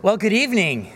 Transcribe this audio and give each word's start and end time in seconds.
Well, 0.00 0.16
good 0.16 0.32
evening. 0.32 0.92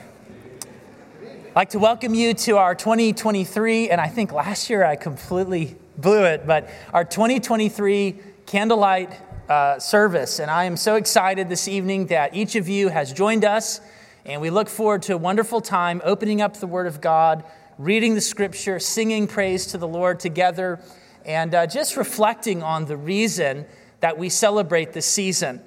I'd 1.20 1.56
like 1.56 1.70
to 1.70 1.80
welcome 1.80 2.14
you 2.14 2.34
to 2.34 2.58
our 2.58 2.76
2023, 2.76 3.90
and 3.90 4.00
I 4.00 4.06
think 4.06 4.30
last 4.30 4.70
year 4.70 4.84
I 4.84 4.94
completely 4.94 5.74
blew 5.98 6.22
it, 6.22 6.46
but 6.46 6.70
our 6.92 7.04
2023 7.04 8.16
candlelight 8.46 9.10
uh, 9.48 9.80
service. 9.80 10.38
And 10.38 10.52
I 10.52 10.66
am 10.66 10.76
so 10.76 10.94
excited 10.94 11.48
this 11.48 11.66
evening 11.66 12.06
that 12.06 12.36
each 12.36 12.54
of 12.54 12.68
you 12.68 12.90
has 12.90 13.12
joined 13.12 13.44
us, 13.44 13.80
and 14.24 14.40
we 14.40 14.50
look 14.50 14.68
forward 14.68 15.02
to 15.02 15.14
a 15.14 15.18
wonderful 15.18 15.60
time 15.60 16.00
opening 16.04 16.40
up 16.40 16.58
the 16.58 16.68
Word 16.68 16.86
of 16.86 17.00
God, 17.00 17.42
reading 17.78 18.14
the 18.14 18.20
Scripture, 18.20 18.78
singing 18.78 19.26
praise 19.26 19.66
to 19.66 19.78
the 19.78 19.88
Lord 19.88 20.20
together, 20.20 20.78
and 21.24 21.56
uh, 21.56 21.66
just 21.66 21.96
reflecting 21.96 22.62
on 22.62 22.84
the 22.84 22.96
reason 22.96 23.66
that 23.98 24.16
we 24.16 24.28
celebrate 24.28 24.92
this 24.92 25.06
season. 25.06 25.60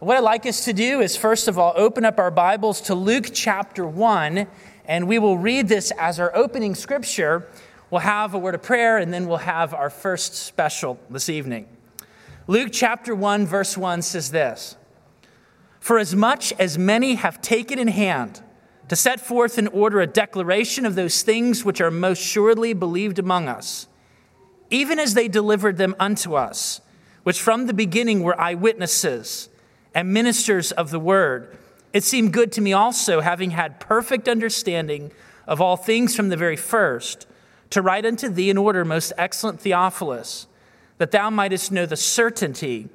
What 0.00 0.16
I'd 0.16 0.20
like 0.20 0.46
us 0.46 0.64
to 0.64 0.72
do 0.72 1.02
is, 1.02 1.14
first 1.14 1.46
of 1.46 1.58
all, 1.58 1.74
open 1.76 2.06
up 2.06 2.18
our 2.18 2.30
Bibles 2.30 2.80
to 2.82 2.94
Luke 2.94 3.32
chapter 3.34 3.86
1, 3.86 4.46
and 4.86 5.06
we 5.06 5.18
will 5.18 5.36
read 5.36 5.68
this 5.68 5.92
as 5.98 6.18
our 6.18 6.34
opening 6.34 6.74
scripture. 6.74 7.46
We'll 7.90 8.00
have 8.00 8.32
a 8.32 8.38
word 8.38 8.54
of 8.54 8.62
prayer, 8.62 8.96
and 8.96 9.12
then 9.12 9.26
we'll 9.28 9.36
have 9.36 9.74
our 9.74 9.90
first 9.90 10.32
special 10.36 10.98
this 11.10 11.28
evening. 11.28 11.68
Luke 12.46 12.70
chapter 12.72 13.14
1, 13.14 13.44
verse 13.44 13.76
1 13.76 14.00
says 14.00 14.30
this 14.30 14.74
For 15.80 15.98
as 15.98 16.16
much 16.16 16.54
as 16.54 16.78
many 16.78 17.16
have 17.16 17.42
taken 17.42 17.78
in 17.78 17.88
hand 17.88 18.42
to 18.88 18.96
set 18.96 19.20
forth 19.20 19.58
in 19.58 19.66
order 19.68 20.00
a 20.00 20.06
declaration 20.06 20.86
of 20.86 20.94
those 20.94 21.20
things 21.20 21.62
which 21.62 21.82
are 21.82 21.90
most 21.90 22.22
surely 22.22 22.72
believed 22.72 23.18
among 23.18 23.48
us, 23.48 23.86
even 24.70 24.98
as 24.98 25.12
they 25.12 25.28
delivered 25.28 25.76
them 25.76 25.94
unto 26.00 26.36
us, 26.36 26.80
which 27.22 27.38
from 27.38 27.66
the 27.66 27.74
beginning 27.74 28.22
were 28.22 28.40
eyewitnesses 28.40 29.49
and 29.94 30.12
ministers 30.12 30.72
of 30.72 30.90
the 30.90 31.00
word. 31.00 31.56
It 31.92 32.04
seemed 32.04 32.32
good 32.32 32.52
to 32.52 32.60
me 32.60 32.72
also, 32.72 33.20
having 33.20 33.50
had 33.50 33.80
perfect 33.80 34.28
understanding 34.28 35.10
of 35.46 35.60
all 35.60 35.76
things 35.76 36.14
from 36.14 36.28
the 36.28 36.36
very 36.36 36.56
first, 36.56 37.26
to 37.70 37.82
write 37.82 38.06
unto 38.06 38.28
thee 38.28 38.50
in 38.50 38.58
order, 38.58 38.84
most 38.84 39.12
excellent 39.18 39.60
Theophilus, 39.60 40.46
that 40.98 41.10
thou 41.10 41.30
mightest 41.30 41.72
know 41.72 41.86
the 41.86 41.96
certainty 41.96 42.88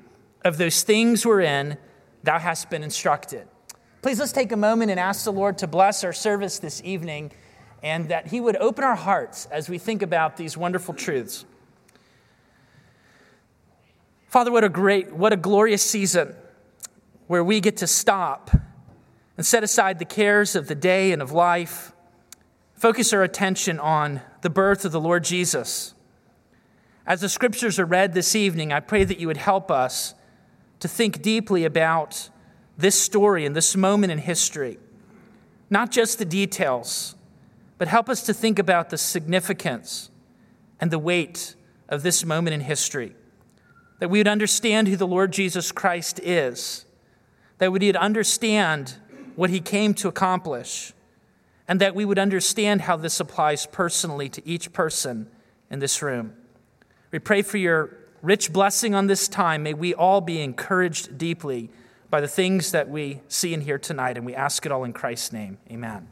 of 0.43 0.57
those 0.57 0.83
things 0.83 1.25
wherein 1.25 1.77
thou 2.23 2.39
hast 2.39 2.69
been 2.69 2.83
instructed. 2.83 3.47
Please 4.01 4.19
let's 4.19 4.31
take 4.31 4.51
a 4.51 4.57
moment 4.57 4.91
and 4.91 4.99
ask 4.99 5.25
the 5.25 5.31
Lord 5.31 5.57
to 5.57 5.67
bless 5.67 6.03
our 6.03 6.13
service 6.13 6.59
this 6.59 6.81
evening 6.83 7.31
and 7.81 8.09
that 8.09 8.27
He 8.27 8.39
would 8.39 8.55
open 8.57 8.83
our 8.83 8.95
hearts 8.95 9.47
as 9.47 9.69
we 9.69 9.77
think 9.77 10.01
about 10.01 10.37
these 10.37 10.55
wonderful 10.55 10.93
truths. 10.93 11.45
Father, 14.27 14.51
what 14.51 14.63
a 14.63 14.69
great, 14.69 15.13
what 15.13 15.33
a 15.33 15.37
glorious 15.37 15.81
season 15.81 16.35
where 17.27 17.43
we 17.43 17.59
get 17.59 17.77
to 17.77 17.87
stop 17.87 18.51
and 19.37 19.45
set 19.45 19.63
aside 19.63 19.99
the 19.99 20.05
cares 20.05 20.55
of 20.55 20.67
the 20.67 20.75
day 20.75 21.11
and 21.11 21.21
of 21.21 21.31
life, 21.31 21.91
focus 22.73 23.13
our 23.13 23.23
attention 23.23 23.79
on 23.79 24.21
the 24.41 24.49
birth 24.49 24.85
of 24.85 24.91
the 24.91 25.01
Lord 25.01 25.23
Jesus. 25.23 25.93
As 27.05 27.21
the 27.21 27.29
scriptures 27.29 27.79
are 27.79 27.85
read 27.85 28.13
this 28.13 28.35
evening, 28.35 28.71
I 28.71 28.79
pray 28.79 29.03
that 29.03 29.19
you 29.19 29.27
would 29.27 29.37
help 29.37 29.69
us 29.69 30.15
to 30.79 30.87
think 30.87 31.21
deeply 31.21 31.65
about 31.65 32.29
this 32.77 32.99
story 32.99 33.45
and 33.45 33.55
this 33.55 33.75
moment 33.75 34.11
in 34.11 34.19
history. 34.19 34.77
Not 35.69 35.91
just 35.91 36.19
the 36.19 36.25
details, 36.25 37.15
but 37.77 37.87
help 37.87 38.09
us 38.09 38.23
to 38.23 38.33
think 38.33 38.59
about 38.59 38.89
the 38.89 38.97
significance 38.97 40.09
and 40.79 40.91
the 40.91 40.99
weight 40.99 41.55
of 41.89 42.03
this 42.03 42.25
moment 42.25 42.53
in 42.53 42.61
history. 42.61 43.15
That 43.99 44.09
we 44.09 44.19
would 44.19 44.27
understand 44.27 44.87
who 44.87 44.95
the 44.95 45.07
Lord 45.07 45.31
Jesus 45.31 45.71
Christ 45.71 46.19
is 46.21 46.85
that 47.57 47.71
we 47.71 47.79
would 47.79 47.95
understand 47.95 48.95
what 49.35 49.49
he 49.49 49.59
came 49.59 49.93
to 49.95 50.07
accomplish, 50.07 50.93
and 51.67 51.81
that 51.81 51.95
we 51.95 52.05
would 52.05 52.19
understand 52.19 52.81
how 52.81 52.95
this 52.95 53.19
applies 53.19 53.65
personally 53.65 54.29
to 54.29 54.47
each 54.47 54.71
person 54.71 55.27
in 55.69 55.79
this 55.79 56.01
room. 56.01 56.33
We 57.11 57.19
pray 57.19 57.41
for 57.41 57.57
your 57.57 57.97
rich 58.21 58.51
blessing 58.53 58.95
on 58.95 59.07
this 59.07 59.27
time. 59.27 59.63
May 59.63 59.73
we 59.73 59.93
all 59.93 60.21
be 60.21 60.41
encouraged 60.41 61.17
deeply 61.17 61.69
by 62.09 62.21
the 62.21 62.27
things 62.27 62.71
that 62.71 62.89
we 62.89 63.21
see 63.27 63.53
and 63.53 63.63
hear 63.63 63.77
tonight, 63.77 64.17
and 64.17 64.25
we 64.25 64.35
ask 64.35 64.65
it 64.65 64.71
all 64.71 64.83
in 64.83 64.93
Christ's 64.93 65.33
name. 65.33 65.57
Amen. 65.71 66.07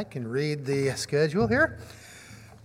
I 0.00 0.04
can 0.04 0.26
read 0.26 0.64
the 0.64 0.92
schedule 0.92 1.46
here. 1.46 1.76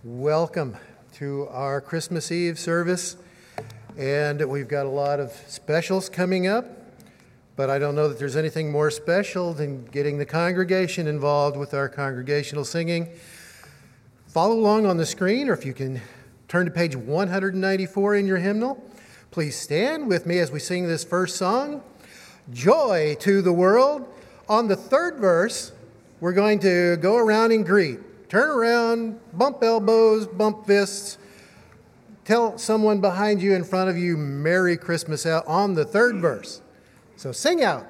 Welcome 0.02 0.74
to 1.16 1.46
our 1.50 1.82
Christmas 1.82 2.32
Eve 2.32 2.58
service. 2.58 3.18
And 3.98 4.42
we've 4.48 4.68
got 4.68 4.86
a 4.86 4.88
lot 4.88 5.20
of 5.20 5.32
specials 5.46 6.08
coming 6.08 6.46
up, 6.46 6.64
but 7.54 7.68
I 7.68 7.78
don't 7.78 7.94
know 7.94 8.08
that 8.08 8.18
there's 8.18 8.36
anything 8.36 8.72
more 8.72 8.90
special 8.90 9.52
than 9.52 9.84
getting 9.84 10.16
the 10.16 10.24
congregation 10.24 11.06
involved 11.06 11.58
with 11.58 11.74
our 11.74 11.90
congregational 11.90 12.64
singing. 12.64 13.10
Follow 14.28 14.54
along 14.54 14.86
on 14.86 14.96
the 14.96 15.04
screen, 15.04 15.50
or 15.50 15.52
if 15.52 15.66
you 15.66 15.74
can 15.74 16.00
turn 16.48 16.64
to 16.64 16.72
page 16.72 16.96
194 16.96 18.14
in 18.14 18.26
your 18.26 18.38
hymnal. 18.38 18.82
Please 19.30 19.60
stand 19.60 20.08
with 20.08 20.24
me 20.24 20.38
as 20.38 20.50
we 20.50 20.58
sing 20.58 20.88
this 20.88 21.04
first 21.04 21.36
song, 21.36 21.82
Joy 22.50 23.14
to 23.20 23.42
the 23.42 23.52
World. 23.52 24.08
On 24.48 24.68
the 24.68 24.76
third 24.76 25.18
verse, 25.18 25.72
we're 26.20 26.32
going 26.32 26.58
to 26.60 26.96
go 26.96 27.16
around 27.16 27.52
and 27.52 27.64
greet. 27.64 28.28
Turn 28.28 28.48
around, 28.50 29.20
bump 29.32 29.62
elbows, 29.62 30.26
bump 30.26 30.66
fists. 30.66 31.18
Tell 32.24 32.58
someone 32.58 33.00
behind 33.00 33.40
you, 33.40 33.54
in 33.54 33.62
front 33.62 33.88
of 33.88 33.96
you, 33.96 34.16
Merry 34.16 34.76
Christmas 34.76 35.26
out 35.26 35.46
on 35.46 35.74
the 35.74 35.84
third 35.84 36.16
verse. 36.16 36.60
So 37.16 37.32
sing 37.32 37.62
out. 37.62 37.86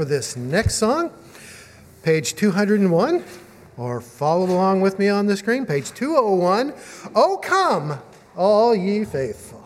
For 0.00 0.06
this 0.06 0.34
next 0.34 0.76
song, 0.76 1.10
page 2.02 2.34
201, 2.34 3.22
or 3.76 4.00
follow 4.00 4.46
along 4.46 4.80
with 4.80 4.98
me 4.98 5.10
on 5.10 5.26
the 5.26 5.36
screen, 5.36 5.66
page 5.66 5.92
201. 5.92 6.72
Oh, 7.14 7.36
come, 7.36 7.98
all 8.34 8.74
ye 8.74 9.04
faithful. 9.04 9.62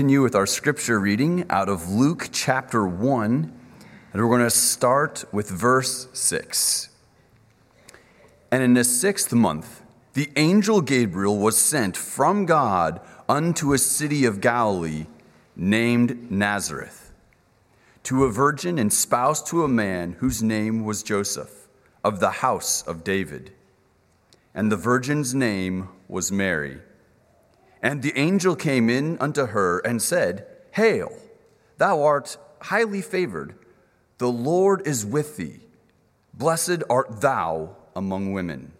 Continue 0.00 0.22
with 0.22 0.34
our 0.34 0.46
scripture 0.46 0.98
reading 0.98 1.44
out 1.50 1.68
of 1.68 1.90
Luke 1.90 2.30
chapter 2.32 2.86
1, 2.86 3.52
and 4.14 4.22
we're 4.22 4.34
going 4.34 4.40
to 4.40 4.48
start 4.48 5.26
with 5.30 5.50
verse 5.50 6.08
6. 6.14 6.88
And 8.50 8.62
in 8.62 8.72
the 8.72 8.82
sixth 8.82 9.30
month, 9.34 9.82
the 10.14 10.30
angel 10.36 10.80
Gabriel 10.80 11.36
was 11.36 11.58
sent 11.58 11.98
from 11.98 12.46
God 12.46 13.02
unto 13.28 13.74
a 13.74 13.78
city 13.78 14.24
of 14.24 14.40
Galilee 14.40 15.04
named 15.54 16.30
Nazareth, 16.30 17.12
to 18.04 18.24
a 18.24 18.32
virgin 18.32 18.78
and 18.78 18.90
spouse 18.90 19.42
to 19.50 19.64
a 19.64 19.68
man 19.68 20.12
whose 20.20 20.42
name 20.42 20.82
was 20.82 21.02
Joseph, 21.02 21.68
of 22.02 22.20
the 22.20 22.30
house 22.30 22.80
of 22.86 23.04
David. 23.04 23.52
And 24.54 24.72
the 24.72 24.78
virgin's 24.78 25.34
name 25.34 25.90
was 26.08 26.32
Mary. 26.32 26.80
And 27.82 28.02
the 28.02 28.16
angel 28.16 28.56
came 28.56 28.90
in 28.90 29.16
unto 29.18 29.46
her 29.46 29.78
and 29.80 30.02
said, 30.02 30.46
Hail, 30.72 31.12
thou 31.78 32.02
art 32.02 32.36
highly 32.60 33.00
favored. 33.02 33.54
The 34.18 34.30
Lord 34.30 34.86
is 34.86 35.06
with 35.06 35.36
thee. 35.36 35.60
Blessed 36.34 36.82
art 36.90 37.20
thou 37.20 37.76
among 37.96 38.32
women. 38.32 38.72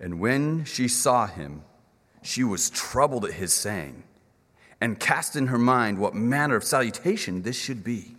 And 0.00 0.18
when 0.18 0.64
she 0.64 0.88
saw 0.88 1.26
him, 1.26 1.62
she 2.22 2.42
was 2.42 2.70
troubled 2.70 3.24
at 3.26 3.34
his 3.34 3.52
saying, 3.52 4.02
and 4.80 4.98
cast 4.98 5.36
in 5.36 5.46
her 5.46 5.58
mind 5.58 5.98
what 5.98 6.14
manner 6.14 6.56
of 6.56 6.64
salutation 6.64 7.42
this 7.42 7.56
should 7.56 7.84
be. 7.84 8.16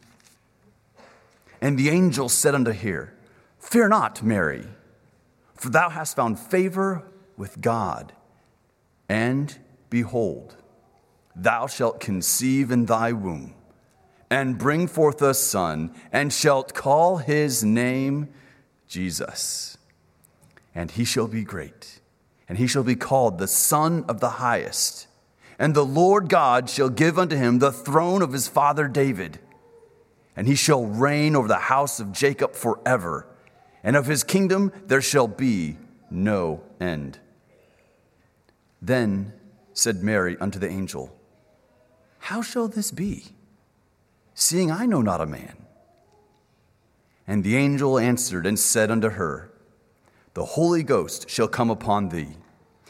And 1.62 1.77
the 1.77 1.89
angel 1.89 2.29
said 2.29 2.55
unto 2.55 2.72
her, 2.72 3.13
Fear 3.60 3.89
not, 3.89 4.24
Mary, 4.24 4.65
for 5.55 5.69
thou 5.69 5.89
hast 5.89 6.15
found 6.15 6.39
favor 6.39 7.03
with 7.38 7.62
God. 7.62 8.13
And 9.07 9.57
behold, 9.89 10.55
thou 11.35 11.67
shalt 11.67 12.00
conceive 12.00 12.71
in 12.71 12.85
thy 12.85 13.12
womb, 13.12 13.53
and 14.29 14.57
bring 14.57 14.88
forth 14.88 15.21
a 15.21 15.33
son, 15.33 15.93
and 16.12 16.33
shalt 16.33 16.74
call 16.74 17.17
his 17.17 17.63
name 17.63 18.29
Jesus. 18.88 19.77
And 20.74 20.91
he 20.91 21.05
shall 21.05 21.27
be 21.27 21.43
great, 21.43 22.00
and 22.50 22.57
he 22.57 22.67
shall 22.67 22.83
be 22.83 22.95
called 22.95 23.38
the 23.38 23.47
Son 23.47 24.03
of 24.07 24.19
the 24.19 24.31
Highest. 24.31 25.07
And 25.57 25.74
the 25.74 25.85
Lord 25.85 26.27
God 26.27 26.69
shall 26.69 26.89
give 26.89 27.17
unto 27.17 27.35
him 27.35 27.59
the 27.59 27.71
throne 27.71 28.21
of 28.21 28.33
his 28.33 28.47
father 28.47 28.88
David, 28.88 29.39
and 30.35 30.47
he 30.47 30.55
shall 30.55 30.85
reign 30.85 31.35
over 31.35 31.47
the 31.47 31.55
house 31.55 32.00
of 32.00 32.12
Jacob 32.12 32.53
forever, 32.53 33.25
and 33.83 33.95
of 33.95 34.07
his 34.07 34.24
kingdom 34.24 34.74
there 34.88 35.01
shall 35.01 35.27
be 35.27 35.77
no 36.09 36.62
end. 36.81 37.19
Then 38.86 39.34
said 39.74 40.04
Mary 40.04 40.38
unto 40.39 40.60
the 40.60 40.70
angel, 40.70 41.18
How 42.20 42.44
shall 42.44 42.68
this 42.68 42.92
be, 42.92 43.25
seeing 44.36 44.70
I 44.70 44.86
know 44.86 45.01
not 45.01 45.22
a 45.22 45.25
man? 45.25 45.58
And 47.25 47.44
the 47.44 47.58
angel 47.58 47.98
answered 47.98 48.46
and 48.46 48.60
said 48.60 48.92
unto 48.92 49.10
her, 49.10 49.51
The 50.36 50.46
Holy 50.46 50.84
Ghost 50.84 51.27
shall 51.32 51.48
come 51.48 51.72
upon 51.72 52.10
thee, 52.10 52.38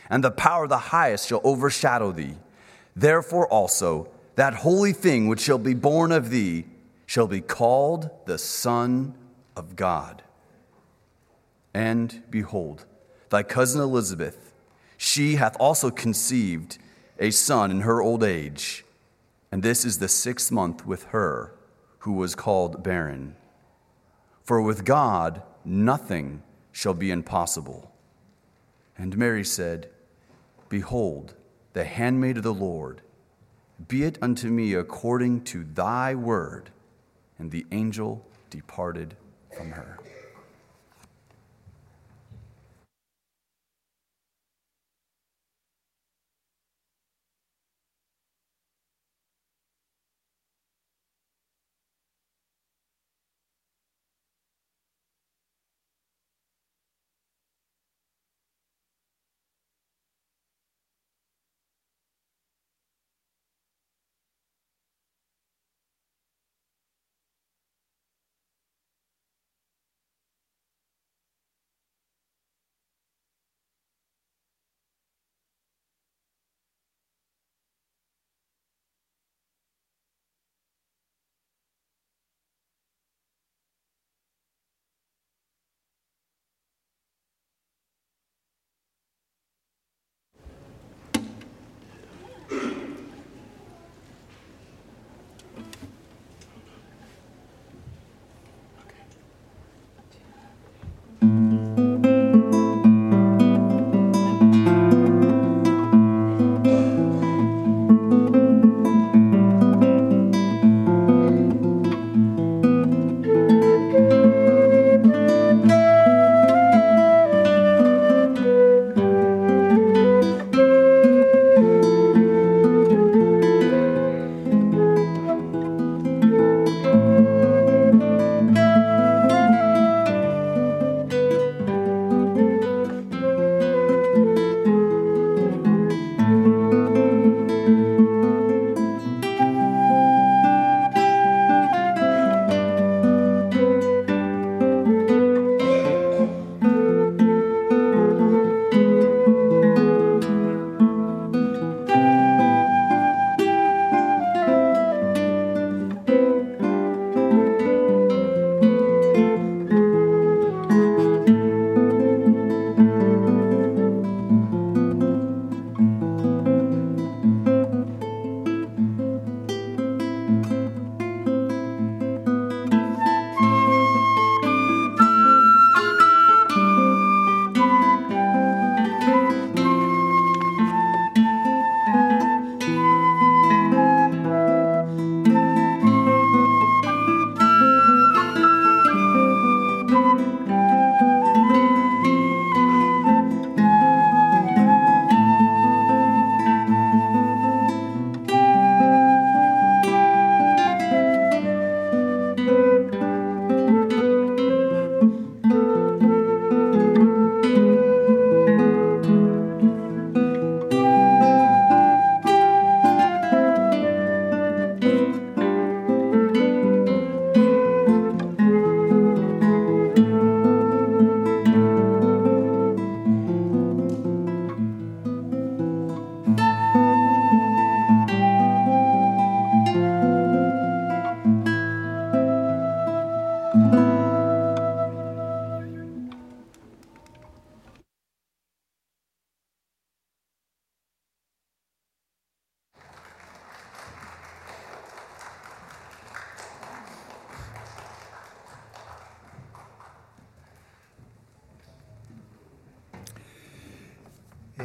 and 0.09 0.21
the 0.21 0.31
power 0.31 0.63
of 0.63 0.69
the 0.69 0.77
highest 0.77 1.29
shall 1.29 1.39
overshadow 1.45 2.11
thee. 2.11 2.35
Therefore 2.93 3.47
also, 3.47 4.09
that 4.35 4.53
holy 4.53 4.91
thing 4.91 5.29
which 5.29 5.39
shall 5.39 5.57
be 5.57 5.73
born 5.73 6.11
of 6.11 6.29
thee 6.29 6.65
shall 7.05 7.27
be 7.27 7.39
called 7.39 8.09
the 8.25 8.37
Son 8.37 9.15
of 9.55 9.77
God. 9.77 10.23
And 11.73 12.21
behold, 12.29 12.85
thy 13.29 13.43
cousin 13.43 13.79
Elizabeth, 13.79 14.44
she 14.97 15.35
hath 15.35 15.55
also 15.59 15.91
conceived 15.91 16.77
a 17.19 17.31
son 17.31 17.71
in 17.71 17.81
her 17.81 18.01
old 18.01 18.23
age, 18.23 18.85
and 19.51 19.63
this 19.63 19.85
is 19.85 19.99
the 19.99 20.07
sixth 20.07 20.51
month 20.51 20.85
with 20.85 21.05
her 21.05 21.53
who 21.99 22.13
was 22.13 22.35
called 22.35 22.83
barren. 22.83 23.35
For 24.43 24.61
with 24.61 24.85
God 24.85 25.41
nothing 25.63 26.43
shall 26.71 26.93
be 26.93 27.09
impossible. 27.09 27.91
And 28.97 29.17
Mary 29.17 29.43
said, 29.43 29.89
Behold, 30.69 31.33
the 31.73 31.83
handmaid 31.83 32.37
of 32.37 32.43
the 32.43 32.53
Lord, 32.53 33.01
be 33.87 34.03
it 34.03 34.17
unto 34.21 34.49
me 34.49 34.73
according 34.73 35.43
to 35.45 35.63
thy 35.63 36.15
word. 36.15 36.69
And 37.37 37.51
the 37.51 37.65
angel 37.71 38.25
departed 38.49 39.15
from 39.55 39.71
her. 39.71 39.99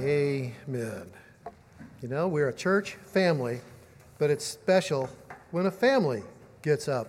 Amen. 0.03 1.11
You 2.01 2.09
know, 2.09 2.27
we're 2.27 2.49
a 2.49 2.55
church 2.55 2.95
family, 3.05 3.61
but 4.17 4.31
it's 4.31 4.47
special 4.47 5.11
when 5.51 5.67
a 5.67 5.71
family 5.71 6.23
gets 6.63 6.89
up 6.89 7.09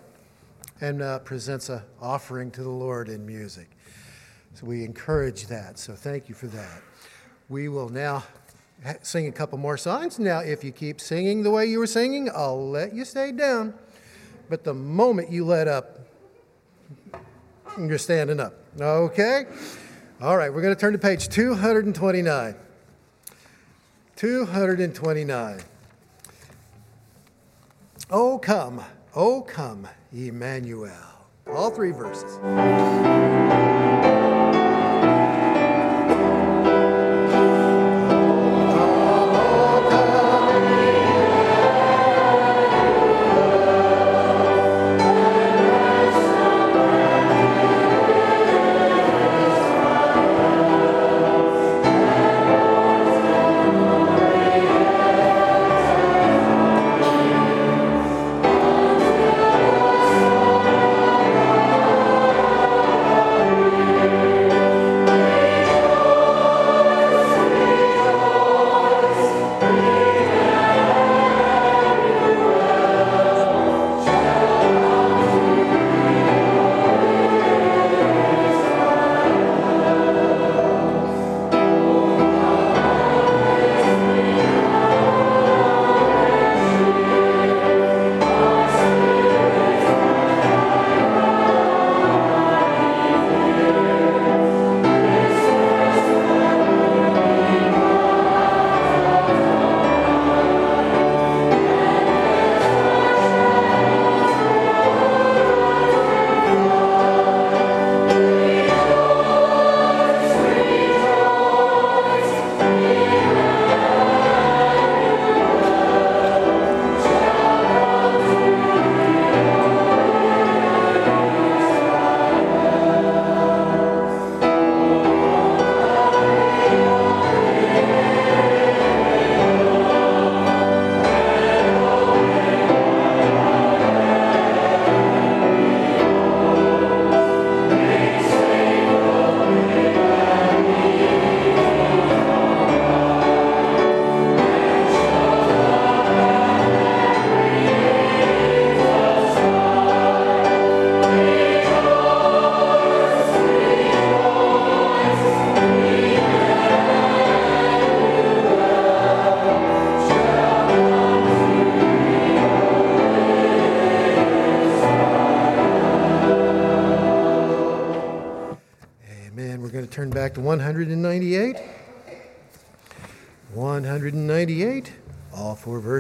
and 0.82 1.02
uh, 1.02 1.20
presents 1.20 1.70
an 1.70 1.84
offering 2.02 2.52
to 2.52 2.64
the 2.64 2.70
Lord 2.70 3.08
in 3.08 3.26
music. 3.26 3.70
So 4.56 4.66
we 4.66 4.84
encourage 4.84 5.48
that. 5.48 5.80
So 5.80 5.94
thank 5.94 6.28
you 6.28 6.36
for 6.36 6.48
that. 6.48 6.82
We 7.48 7.70
will 7.70 7.88
now 7.88 8.26
sing 9.04 9.28
a 9.28 9.32
couple 9.32 9.58
more 9.58 9.78
songs. 9.78 10.20
Now, 10.20 10.40
if 10.40 10.62
you 10.62 10.74
keep 10.74 11.00
singing 11.00 11.44
the 11.44 11.52
way 11.52 11.68
you 11.68 11.80
were 11.80 11.88
singing, 11.88 12.30
I'll 12.36 12.70
let 12.70 12.94
you 12.94 13.06
stay 13.06 13.32
down. 13.32 13.74
But 14.50 14.66
the 14.66 14.74
moment 14.74 15.32
you 15.32 15.46
let 15.46 15.70
up, 15.70 16.02
you're 17.80 17.98
standing 17.98 18.42
up. 18.42 18.54
Okay? 18.82 19.46
All 20.22 20.36
right, 20.36 20.54
we're 20.54 20.62
going 20.62 20.76
to 20.76 20.80
turn 20.80 20.92
to 20.92 21.00
page 21.00 21.30
229. 21.30 22.56
229. 24.22 25.62
Oh, 28.12 28.38
come, 28.38 28.84
oh, 29.16 29.42
come, 29.42 29.88
Emmanuel. 30.14 30.94
All 31.48 31.72
three 31.72 31.90
verses. 31.90 32.38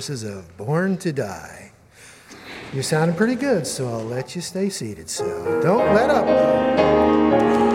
Verses 0.01 0.23
of 0.23 0.57
Born 0.57 0.97
to 0.97 1.13
Die. 1.13 1.71
You're 2.73 2.81
sounding 2.81 3.15
pretty 3.15 3.35
good, 3.35 3.67
so 3.67 3.87
I'll 3.87 4.03
let 4.03 4.35
you 4.35 4.41
stay 4.41 4.67
seated. 4.67 5.11
So 5.11 5.61
don't 5.61 5.93
let 5.93 6.09
up. 6.09 7.70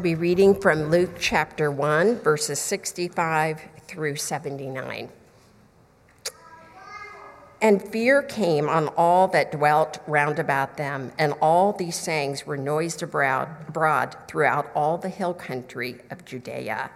Be 0.00 0.14
reading 0.14 0.58
from 0.58 0.88
Luke 0.90 1.16
chapter 1.18 1.70
1, 1.70 2.20
verses 2.20 2.58
65 2.58 3.60
through 3.86 4.16
79. 4.16 5.10
And 7.60 7.86
fear 7.92 8.22
came 8.22 8.68
on 8.68 8.88
all 8.96 9.28
that 9.28 9.52
dwelt 9.52 9.98
round 10.06 10.38
about 10.38 10.78
them, 10.78 11.12
and 11.18 11.34
all 11.42 11.74
these 11.74 11.96
sayings 11.96 12.46
were 12.46 12.56
noised 12.56 13.02
abroad 13.02 14.16
throughout 14.26 14.70
all 14.74 14.96
the 14.96 15.10
hill 15.10 15.34
country 15.34 16.00
of 16.10 16.24
Judea. 16.24 16.90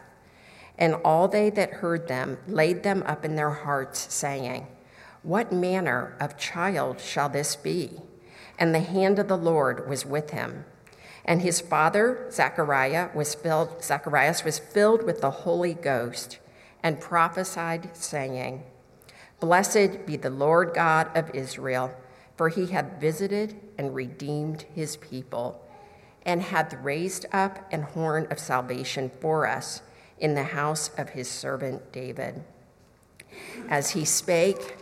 And 0.79 0.95
all 1.05 1.29
they 1.29 1.51
that 1.51 1.71
heard 1.71 2.09
them 2.09 2.38
laid 2.49 2.83
them 2.83 3.03
up 3.05 3.23
in 3.23 3.37
their 3.37 3.51
hearts, 3.51 4.14
saying, 4.14 4.67
What 5.23 5.53
manner 5.53 6.17
of 6.19 6.38
child 6.38 7.01
shall 7.01 7.29
this 7.29 7.55
be? 7.55 8.01
And 8.59 8.75
the 8.75 8.81
hand 8.81 9.19
of 9.19 9.29
the 9.29 9.37
Lord 9.37 9.87
was 9.87 10.07
with 10.07 10.31
him 10.31 10.64
and 11.25 11.41
his 11.41 11.61
father, 11.61 12.27
Zachariah, 12.31 13.09
was 13.15 13.35
filled, 13.35 13.83
Zacharias 13.83 14.45
was 14.45 14.59
filled 14.59 15.03
with 15.03 15.21
the 15.21 15.31
Holy 15.31 15.75
Ghost 15.75 16.39
and 16.83 17.01
prophesied, 17.01 17.97
saying, 17.97 18.63
Blessed 19.41 20.05
be 20.07 20.17
the 20.17 20.31
Lord 20.31 20.75
God 20.75 21.11
of 21.17 21.35
Israel, 21.35 21.95
for 22.37 22.51
he 22.51 22.67
hath 22.67 23.01
visited 23.01 23.59
and 23.79 23.95
redeemed 23.95 24.63
his 24.75 24.97
people, 24.97 25.65
and 26.27 26.43
hath 26.43 26.75
raised 26.75 27.25
up 27.33 27.73
an 27.73 27.83
horn 27.83 28.27
of 28.31 28.39
salvation 28.39 29.11
for 29.21 29.47
us 29.47 29.81
in 30.19 30.35
the 30.35 30.45
house 30.45 30.91
of 30.99 31.11
his 31.11 31.29
servant 31.29 31.91
David, 31.91 32.43
as 33.69 33.91
he 33.91 34.05
spake 34.05 34.77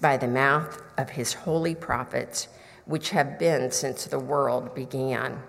by 0.00 0.16
the 0.16 0.28
mouth 0.28 0.80
of 0.96 1.10
his 1.10 1.32
holy 1.32 1.74
prophets, 1.74 2.48
which 2.84 3.10
have 3.10 3.38
been 3.38 3.70
since 3.72 4.04
the 4.04 4.18
world 4.18 4.74
began 4.74 5.42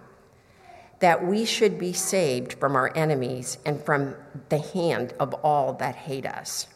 that 1.01 1.25
we 1.25 1.43
should 1.43 1.77
be 1.77 1.91
saved 1.91 2.53
from 2.53 2.75
our 2.75 2.95
enemies 2.95 3.57
and 3.65 3.83
from 3.83 4.15
the 4.49 4.59
hand 4.59 5.13
of 5.19 5.33
all 5.43 5.73
that 5.73 5.95
hate 5.95 6.25
us, 6.25 6.67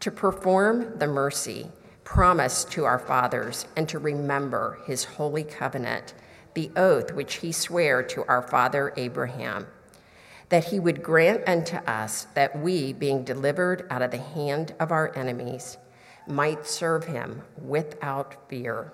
to 0.00 0.10
perform 0.10 0.98
the 0.98 1.06
mercy 1.06 1.70
promised 2.04 2.70
to 2.72 2.84
our 2.84 2.98
fathers, 2.98 3.66
and 3.76 3.88
to 3.88 3.98
remember 3.98 4.78
his 4.86 5.04
holy 5.04 5.44
covenant, 5.44 6.14
the 6.54 6.70
oath 6.76 7.12
which 7.12 7.36
he 7.36 7.52
sware 7.52 8.02
to 8.02 8.24
our 8.24 8.42
father 8.42 8.92
Abraham, 8.96 9.66
that 10.48 10.64
he 10.64 10.78
would 10.78 11.02
grant 11.02 11.42
unto 11.46 11.76
us 11.76 12.26
that 12.34 12.58
we, 12.58 12.92
being 12.92 13.24
delivered 13.24 13.86
out 13.88 14.02
of 14.02 14.10
the 14.10 14.18
hand 14.18 14.74
of 14.78 14.90
our 14.90 15.16
enemies, 15.16 15.78
might 16.26 16.66
serve 16.66 17.04
him 17.04 17.42
without 17.56 18.48
fear, 18.48 18.92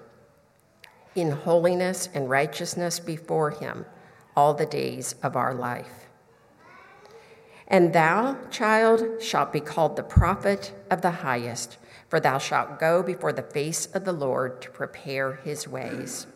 in 1.14 1.30
holiness 1.30 2.08
and 2.14 2.30
righteousness 2.30 3.00
before 3.00 3.50
him 3.50 3.84
all 4.38 4.54
the 4.54 4.66
days 4.66 5.16
of 5.20 5.34
our 5.34 5.52
life. 5.52 6.06
And 7.66 7.92
thou, 7.92 8.36
child, 8.52 9.20
shalt 9.20 9.52
be 9.52 9.58
called 9.58 9.96
the 9.96 10.04
prophet 10.04 10.72
of 10.92 11.02
the 11.02 11.10
highest, 11.10 11.76
for 12.08 12.20
thou 12.20 12.38
shalt 12.38 12.78
go 12.78 13.02
before 13.02 13.32
the 13.32 13.42
face 13.42 13.86
of 13.86 14.04
the 14.04 14.12
Lord 14.12 14.62
to 14.62 14.70
prepare 14.70 15.40
his 15.42 15.66
ways, 15.66 16.28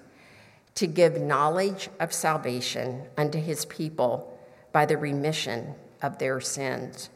to 0.75 0.89
give 0.89 1.21
knowledge 1.21 1.91
of 2.01 2.13
salvation 2.13 3.05
unto 3.17 3.39
his 3.39 3.67
people 3.67 4.37
by 4.73 4.85
the 4.85 4.97
remission 4.97 5.77
of 6.03 6.19
their 6.19 6.41
sins, 6.41 7.09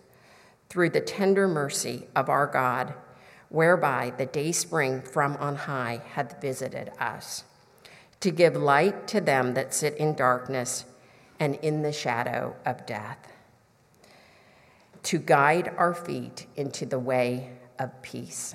through 0.68 0.90
the 0.90 1.00
tender 1.00 1.48
mercy 1.48 2.06
of 2.14 2.28
our 2.28 2.46
God, 2.46 2.94
whereby 3.48 4.12
the 4.16 4.26
day 4.26 4.52
spring 4.52 5.02
from 5.02 5.36
on 5.38 5.56
high 5.56 6.00
hath 6.14 6.40
visited 6.40 6.92
us 7.00 7.42
to 8.20 8.30
give 8.30 8.56
light 8.56 9.06
to 9.08 9.20
them 9.20 9.54
that 9.54 9.74
sit 9.74 9.96
in 9.96 10.14
darkness 10.14 10.84
and 11.38 11.56
in 11.56 11.82
the 11.82 11.92
shadow 11.92 12.56
of 12.64 12.86
death, 12.86 13.18
to 15.02 15.18
guide 15.18 15.72
our 15.76 15.94
feet 15.94 16.46
into 16.56 16.86
the 16.86 16.98
way 16.98 17.50
of 17.78 18.02
peace. 18.02 18.54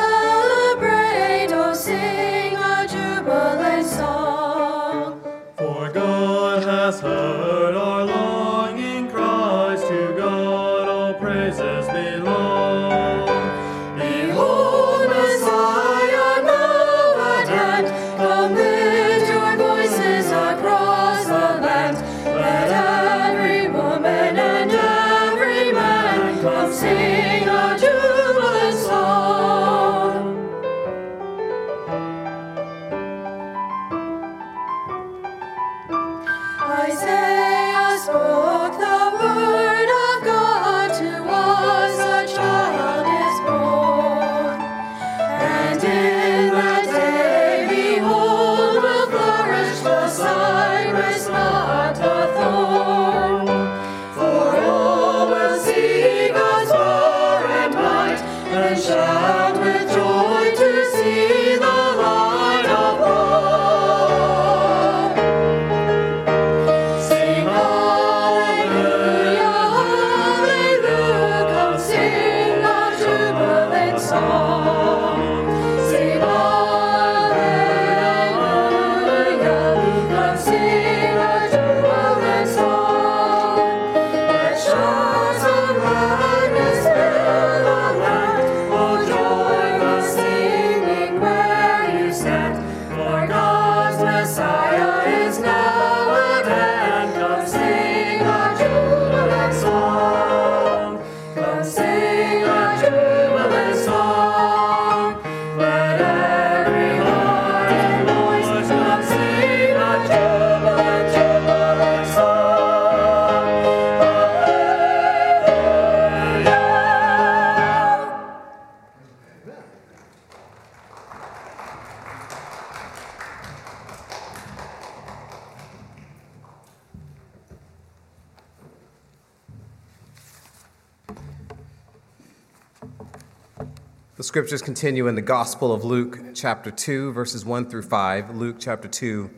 scriptures 134.31 134.61
continue 134.61 135.09
in 135.09 135.15
the 135.15 135.21
Gospel 135.21 135.73
of 135.73 135.83
Luke, 135.83 136.17
chapter 136.33 136.71
2, 136.71 137.11
verses 137.11 137.43
1 137.43 137.69
through 137.69 137.81
5. 137.81 138.33
Luke, 138.37 138.55
chapter 138.59 138.87
2, 138.87 139.29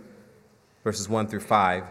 verses 0.83 1.09
1 1.09 1.25
through 1.29 1.39
5. 1.39 1.83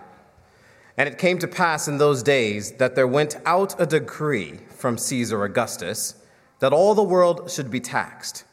And 0.96 1.08
it 1.08 1.18
came 1.18 1.36
to 1.38 1.48
pass 1.48 1.88
in 1.88 1.98
those 1.98 2.22
days 2.22 2.70
that 2.74 2.94
there 2.94 3.08
went 3.08 3.38
out 3.44 3.74
a 3.80 3.86
decree 3.86 4.60
from 4.70 4.96
Caesar 4.96 5.42
Augustus 5.42 6.14
that 6.60 6.72
all 6.72 6.94
the 6.94 7.02
world 7.02 7.50
should 7.50 7.72
be 7.72 7.80
taxed. 7.80 8.44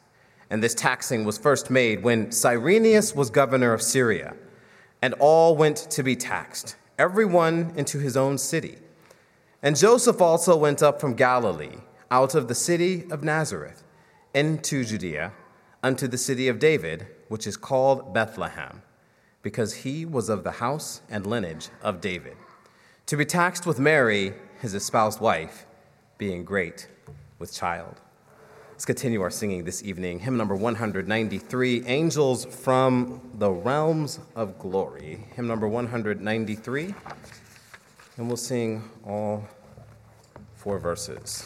And 0.50 0.64
this 0.64 0.74
taxing 0.74 1.26
was 1.26 1.38
first 1.38 1.70
made 1.70 2.02
when 2.02 2.32
Cyrenius 2.32 3.16
was 3.16 3.30
governor 3.30 3.74
of 3.74 3.84
Syria, 3.84 4.36
and 5.00 5.14
all 5.20 5.56
went 5.56 5.78
to 5.92 6.02
be 6.02 6.16
taxed, 6.16 6.76
every 6.98 7.26
one 7.26 7.72
into 7.76 8.00
his 8.00 8.18
own 8.18 8.40
city. 8.40 8.80
And 9.62 9.78
Joseph 9.78 10.20
also 10.20 10.58
went 10.58 10.82
up 10.82 11.00
from 11.00 11.14
Galilee, 11.14 11.78
out 12.10 12.34
of 12.34 12.48
the 12.48 12.56
city 12.56 13.06
of 13.12 13.24
Nazareth, 13.24 13.84
into 14.34 14.84
Judea, 14.84 15.32
unto 15.82 16.08
the 16.08 16.18
city 16.18 16.48
of 16.48 16.60
David, 16.60 17.08
which 17.28 17.48
is 17.48 17.58
called 17.58 18.14
Bethlehem 18.14 18.82
because 19.42 19.74
he 19.74 20.06
was 20.06 20.30
of 20.30 20.44
the 20.44 20.52
house 20.52 21.02
and 21.10 21.26
lineage 21.26 21.70
of 21.82 22.02
David, 22.02 22.36
to 23.06 23.18
be 23.18 23.26
taxed 23.26 23.66
with 23.66 23.80
Mary, 23.80 24.34
his 24.62 24.74
espoused 24.74 25.20
wife, 25.20 25.66
being 26.18 26.44
great 26.44 26.88
with 27.40 27.54
child. 27.54 28.02
Let's 28.72 28.86
continue 28.86 29.22
our 29.22 29.30
singing 29.30 29.64
this 29.64 29.84
evening. 29.84 30.20
Hymn 30.20 30.38
number 30.38 30.56
193 30.56 31.86
Angels 31.86 32.46
from 32.46 33.22
the 33.36 33.50
Realms 33.50 34.20
of 34.36 34.58
Glory. 34.58 35.26
Hymn 35.36 35.48
number 35.48 35.68
193. 35.68 36.96
And 38.18 38.28
we'll 38.28 38.38
sing 38.38 38.90
all 39.06 39.46
four 40.56 40.80
verses. 40.80 41.46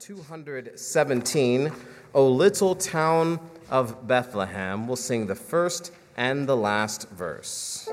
217, 0.00 1.70
O 2.14 2.26
Little 2.26 2.74
Town 2.74 3.38
of 3.70 4.08
Bethlehem. 4.08 4.86
We'll 4.86 4.96
sing 4.96 5.26
the 5.26 5.34
first 5.34 5.92
and 6.16 6.48
the 6.48 6.56
last 6.56 7.10
verse. 7.10 7.86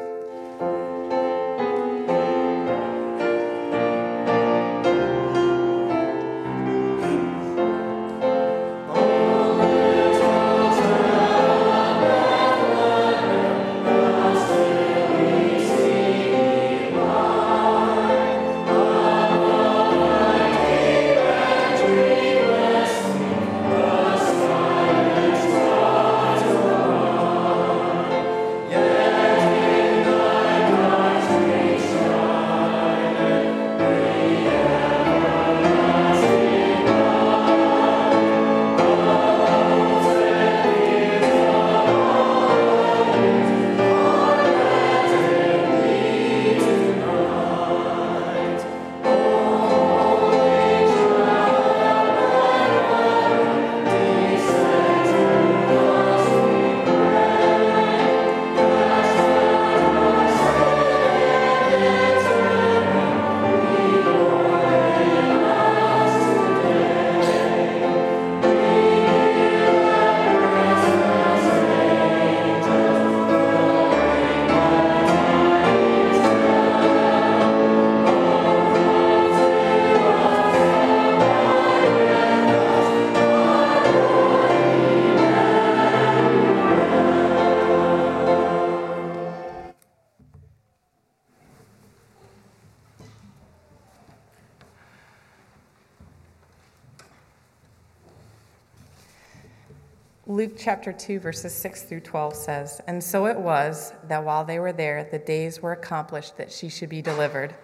Chapter 100.67 100.91
2, 100.91 101.21
verses 101.21 101.53
6 101.53 101.83
through 101.83 102.01
12 102.01 102.35
says, 102.35 102.81
And 102.87 103.01
so 103.01 103.25
it 103.25 103.37
was 103.37 103.93
that 104.09 104.25
while 104.25 104.43
they 104.43 104.59
were 104.59 104.73
there, 104.73 105.07
the 105.09 105.17
days 105.17 105.61
were 105.61 105.71
accomplished 105.71 106.35
that 106.35 106.51
she 106.51 106.67
should 106.67 106.89
be 106.89 107.01
delivered. 107.01 107.55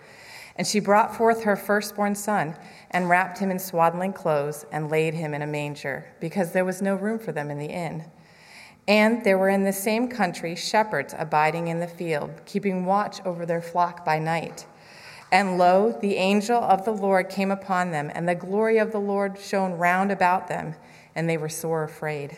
And 0.56 0.66
she 0.66 0.80
brought 0.80 1.14
forth 1.14 1.44
her 1.44 1.58
firstborn 1.58 2.16
son, 2.16 2.56
and 2.92 3.10
wrapped 3.10 3.40
him 3.40 3.52
in 3.52 3.60
swaddling 3.60 4.14
clothes, 4.14 4.66
and 4.72 4.90
laid 4.90 5.16
him 5.16 5.34
in 5.34 5.42
a 5.42 5.46
manger, 5.46 6.06
because 6.22 6.54
there 6.54 6.64
was 6.64 6.82
no 6.82 6.96
room 6.96 7.20
for 7.20 7.34
them 7.34 7.52
in 7.52 7.60
the 7.60 7.66
inn. 7.66 8.06
And 8.88 9.22
there 9.26 9.38
were 9.38 9.50
in 9.50 9.66
the 9.66 9.74
same 9.74 10.08
country 10.08 10.56
shepherds 10.56 11.14
abiding 11.18 11.68
in 11.68 11.82
the 11.82 11.88
field, 11.88 12.32
keeping 12.46 12.86
watch 12.86 13.20
over 13.26 13.46
their 13.46 13.62
flock 13.62 14.06
by 14.06 14.18
night. 14.18 14.66
And 15.30 15.58
lo, 15.58 15.92
the 16.00 16.16
angel 16.16 16.64
of 16.64 16.86
the 16.86 16.94
Lord 16.94 17.28
came 17.28 17.52
upon 17.52 17.92
them, 17.92 18.10
and 18.16 18.30
the 18.30 18.34
glory 18.34 18.78
of 18.78 18.94
the 18.94 19.02
Lord 19.02 19.38
shone 19.38 19.74
round 19.74 20.10
about 20.10 20.48
them 20.48 20.76
and 21.16 21.30
they 21.30 21.38
were 21.38 21.50
sore 21.50 21.84
afraid. 21.84 22.38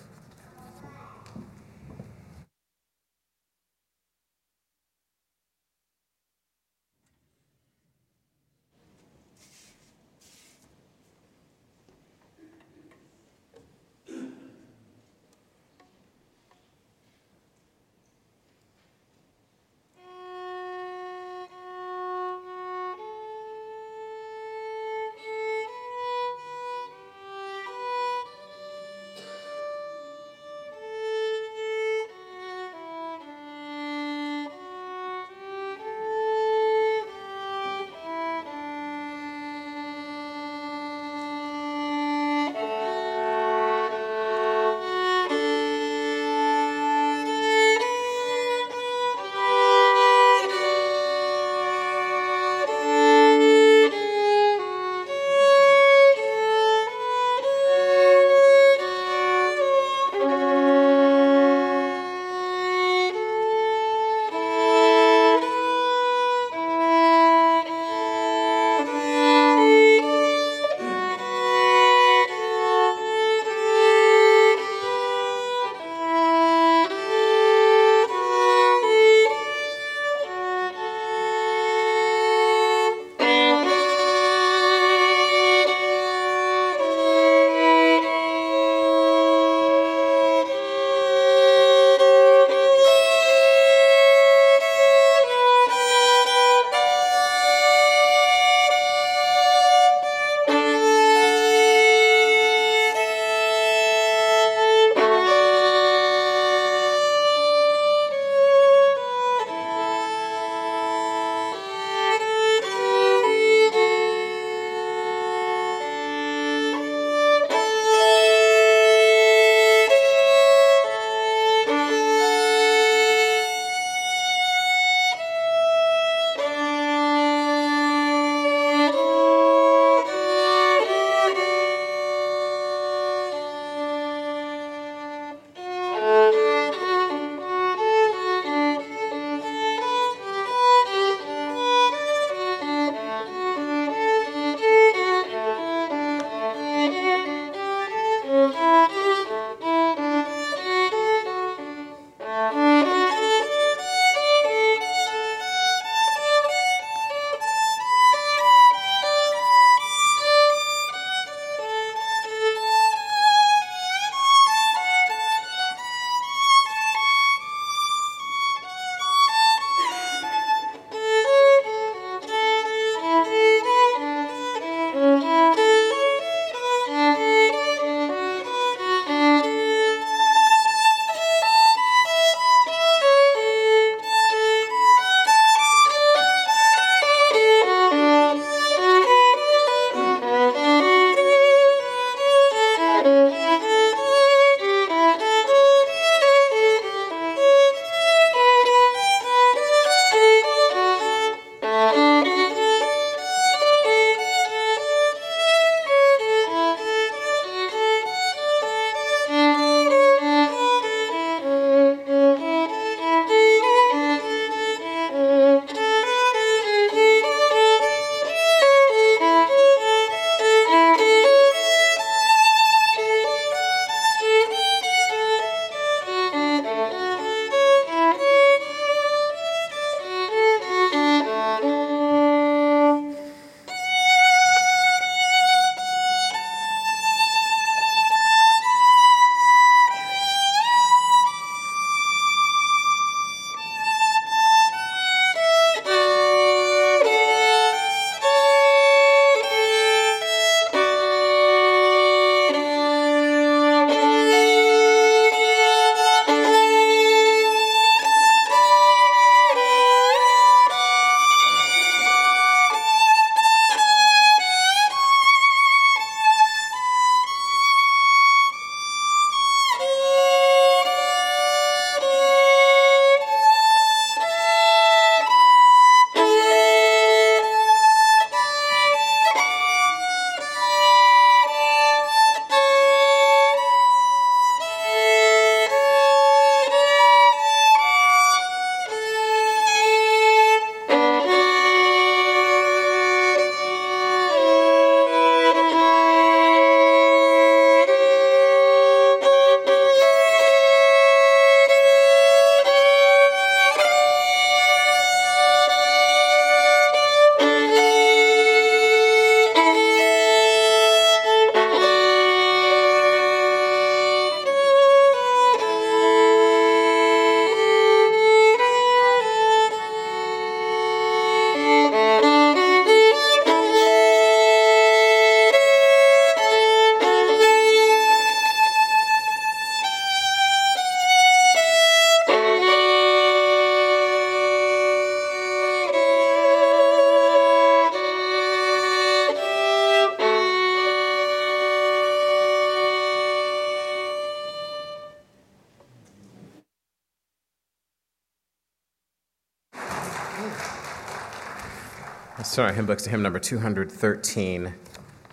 Our 352.57 352.73
hymn 352.73 352.85
books 352.85 353.03
to 353.03 353.09
hymn 353.09 353.21
number 353.21 353.39
213, 353.39 354.73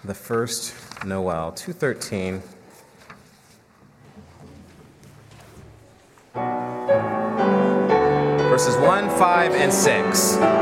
the 0.04 0.14
first 0.14 0.72
Noel. 1.04 1.50
213. 1.50 2.42
Verses 8.48 8.76
1, 8.76 9.10
5, 9.10 9.52
and 9.52 9.72
6. 9.72 10.57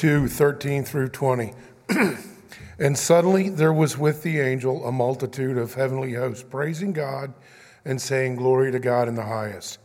2 0.00 0.28
13 0.28 0.82
through 0.82 1.10
20. 1.10 1.52
and 2.78 2.96
suddenly 2.96 3.50
there 3.50 3.70
was 3.74 3.98
with 3.98 4.22
the 4.22 4.40
angel 4.40 4.86
a 4.86 4.90
multitude 4.90 5.58
of 5.58 5.74
heavenly 5.74 6.14
hosts, 6.14 6.42
praising 6.42 6.94
God 6.94 7.34
and 7.84 8.00
saying, 8.00 8.36
Glory 8.36 8.72
to 8.72 8.78
God 8.78 9.08
in 9.08 9.14
the 9.14 9.26
highest, 9.26 9.78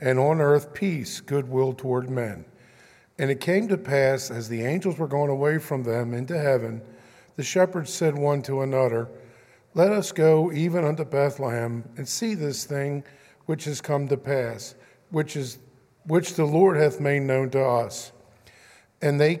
and 0.00 0.18
on 0.18 0.40
earth 0.40 0.74
peace, 0.74 1.20
goodwill 1.20 1.72
toward 1.72 2.10
men. 2.10 2.44
And 3.16 3.30
it 3.30 3.38
came 3.38 3.68
to 3.68 3.78
pass, 3.78 4.28
as 4.28 4.48
the 4.48 4.64
angels 4.64 4.98
were 4.98 5.06
going 5.06 5.30
away 5.30 5.58
from 5.58 5.84
them 5.84 6.14
into 6.14 6.36
heaven, 6.36 6.82
the 7.36 7.44
shepherds 7.44 7.92
said 7.92 8.18
one 8.18 8.42
to 8.42 8.62
another, 8.62 9.08
Let 9.74 9.92
us 9.92 10.10
go 10.10 10.50
even 10.50 10.84
unto 10.84 11.04
Bethlehem 11.04 11.84
and 11.96 12.08
see 12.08 12.34
this 12.34 12.64
thing 12.64 13.04
which 13.46 13.66
has 13.66 13.80
come 13.80 14.08
to 14.08 14.16
pass, 14.16 14.74
which 15.10 15.36
is 15.36 15.60
which 16.06 16.34
the 16.34 16.44
Lord 16.44 16.76
hath 16.76 16.98
made 16.98 17.22
known 17.22 17.50
to 17.50 17.64
us. 17.64 18.10
And 19.00 19.20
they 19.20 19.40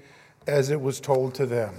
as 0.47 0.69
it 0.69 0.81
was 0.81 0.99
told 0.99 1.35
to 1.35 1.45
them. 1.45 1.73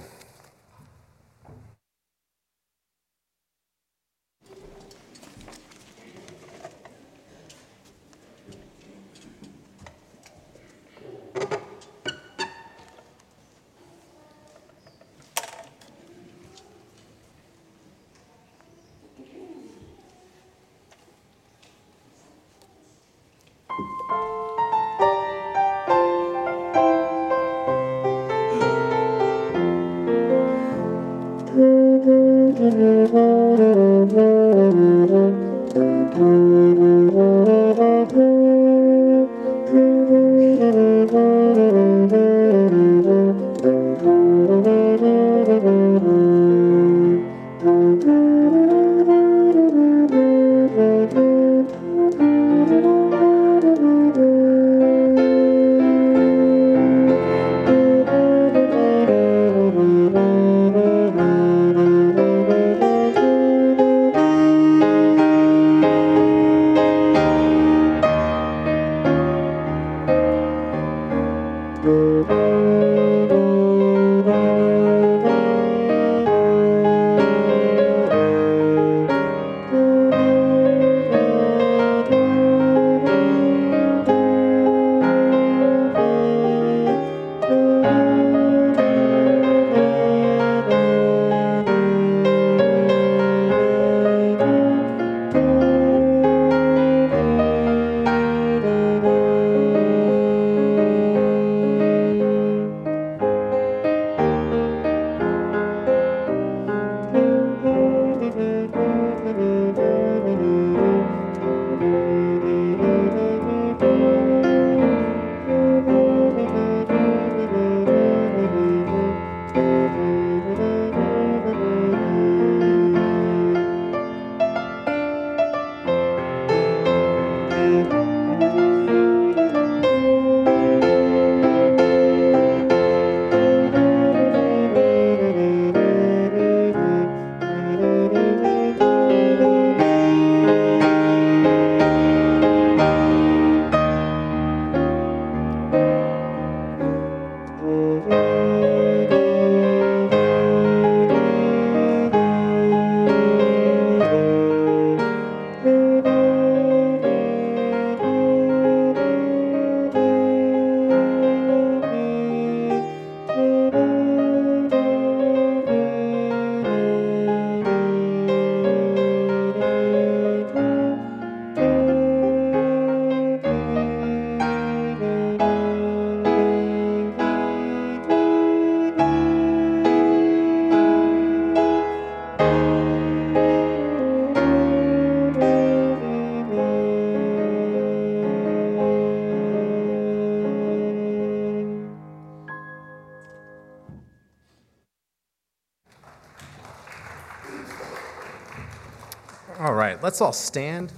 All 199.63 199.75
right, 199.75 200.03
let's 200.03 200.21
all 200.21 200.33
stand 200.33 200.93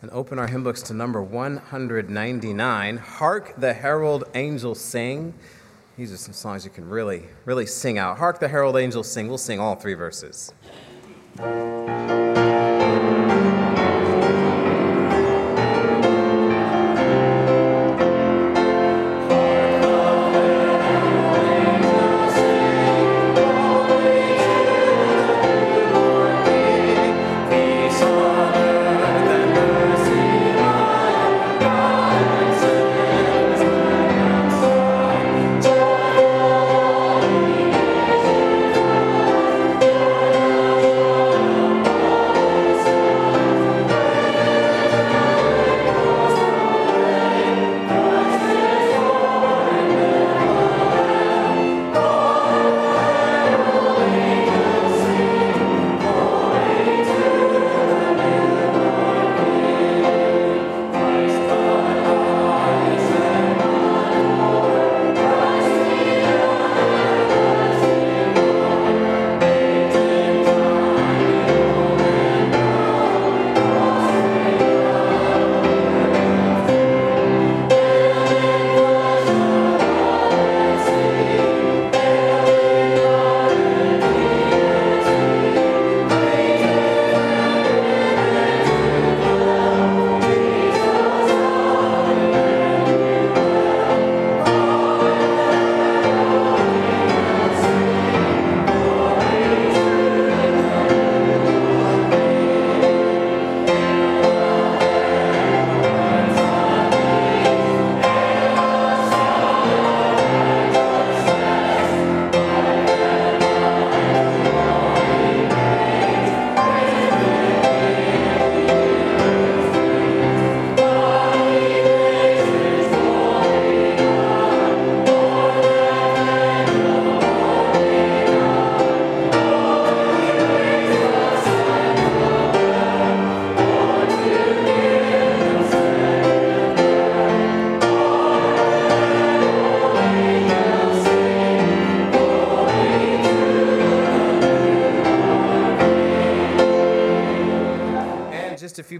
and 0.00 0.10
open 0.10 0.38
our 0.38 0.46
hymn 0.46 0.64
books 0.64 0.80
to 0.84 0.94
number 0.94 1.22
199. 1.22 2.96
Hark 2.96 3.52
the 3.58 3.74
herald 3.74 4.24
angels 4.34 4.80
sing. 4.80 5.34
These 5.98 6.14
are 6.14 6.16
some 6.16 6.32
songs 6.32 6.64
you 6.64 6.70
can 6.70 6.88
really, 6.88 7.24
really 7.44 7.66
sing 7.66 7.98
out. 7.98 8.16
Hark 8.16 8.40
the 8.40 8.48
herald 8.48 8.78
angels 8.78 9.06
sing. 9.06 9.28
We'll 9.28 9.36
sing 9.36 9.60
all 9.60 9.74
three 9.74 9.92
verses. 9.92 10.54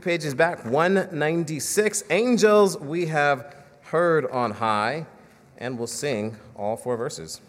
Pages 0.01 0.35
back, 0.35 0.65
196. 0.65 2.05
Angels 2.11 2.77
we 2.79 3.07
have 3.07 3.55
heard 3.83 4.27
on 4.27 4.51
high, 4.51 5.07
and 5.59 5.79
we'll 5.79 5.87
sing 5.87 6.37
all 6.57 6.77
four 6.77 6.97
verses. 6.97 7.41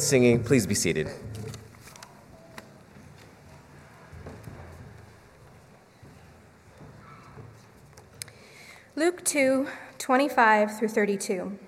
Great 0.00 0.06
singing. 0.06 0.42
Please 0.42 0.66
be 0.66 0.74
seated. 0.74 1.10
Luke 8.96 9.22
2 9.26 9.68
25 9.98 10.78
through 10.78 10.88
32. 10.88 11.58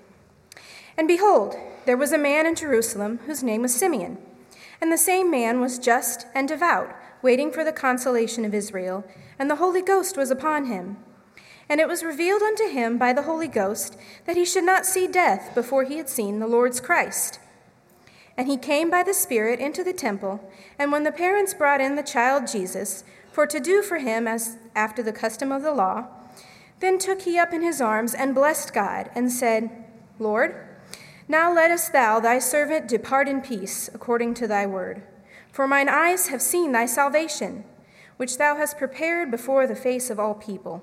And 0.97 1.07
behold, 1.07 1.57
there 1.85 1.99
was 1.99 2.11
a 2.11 2.16
man 2.16 2.47
in 2.47 2.55
Jerusalem 2.55 3.18
whose 3.26 3.43
name 3.43 3.61
was 3.61 3.74
Simeon. 3.74 4.16
And 4.80 4.91
the 4.91 4.97
same 4.97 5.30
man 5.30 5.61
was 5.61 5.78
just 5.78 6.24
and 6.35 6.49
devout, 6.49 6.97
waiting 7.20 7.53
for 7.53 7.64
the 7.64 7.70
consolation 7.70 8.47
of 8.47 8.55
Israel, 8.55 9.05
and 9.39 9.51
the 9.51 9.57
Holy 9.57 9.83
Ghost 9.83 10.16
was 10.16 10.30
upon 10.30 10.64
him. 10.64 10.97
And 11.68 11.83
it 11.83 11.89
was 11.89 12.03
revealed 12.03 12.41
unto 12.41 12.66
him 12.66 12.97
by 12.97 13.12
the 13.12 13.24
Holy 13.24 13.49
Ghost 13.49 13.99
that 14.24 14.37
he 14.37 14.47
should 14.47 14.64
not 14.64 14.87
see 14.87 15.07
death 15.07 15.55
before 15.55 15.85
he 15.85 15.99
had 15.99 16.09
seen 16.09 16.39
the 16.39 16.47
Lord's 16.47 16.80
Christ. 16.80 17.39
And 18.43 18.51
he 18.51 18.57
came 18.57 18.90
by 18.90 19.05
the 19.05 19.14
Spirit 19.14 19.61
into 19.61 19.84
the 19.84 19.93
temple, 19.93 20.40
and 20.76 20.90
when 20.90 21.05
the 21.05 21.12
parents 21.12 21.55
brought 21.55 21.80
in 21.80 21.95
the 21.95 22.03
child 22.03 22.49
Jesus, 22.49 23.05
for 23.30 23.47
to 23.47 23.61
do 23.61 23.82
for 23.82 23.99
him 23.99 24.26
as 24.26 24.57
after 24.74 25.01
the 25.01 25.12
custom 25.12 25.53
of 25.53 25.62
the 25.62 25.70
law, 25.70 26.09
then 26.80 26.99
took 26.99 27.22
he 27.22 27.38
up 27.38 27.53
in 27.53 27.62
his 27.62 27.80
arms 27.80 28.14
and 28.14 28.34
blessed 28.34 28.74
God, 28.74 29.09
and 29.14 29.30
said, 29.30 29.70
Lord, 30.18 30.57
now 31.28 31.55
lettest 31.55 31.93
thou 31.93 32.18
thy 32.18 32.40
servant 32.40 32.88
depart 32.88 33.28
in 33.28 33.43
peace, 33.43 33.88
according 33.95 34.34
to 34.34 34.49
thy 34.49 34.66
word. 34.66 35.05
For 35.53 35.68
mine 35.68 35.88
eyes 35.88 36.26
have 36.26 36.43
seen 36.43 36.72
thy 36.72 36.86
salvation, 36.86 37.62
which 38.16 38.38
thou 38.38 38.57
hast 38.57 38.76
prepared 38.76 39.30
before 39.30 39.68
the 39.68 39.76
face 39.76 40.11
of 40.11 40.18
all 40.18 40.34
people, 40.34 40.82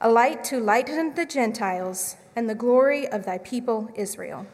a 0.00 0.10
light 0.10 0.42
to 0.42 0.58
lighten 0.58 1.14
the 1.14 1.24
Gentiles, 1.24 2.16
and 2.34 2.50
the 2.50 2.56
glory 2.56 3.06
of 3.06 3.24
thy 3.24 3.38
people 3.38 3.92
Israel. 3.94 4.48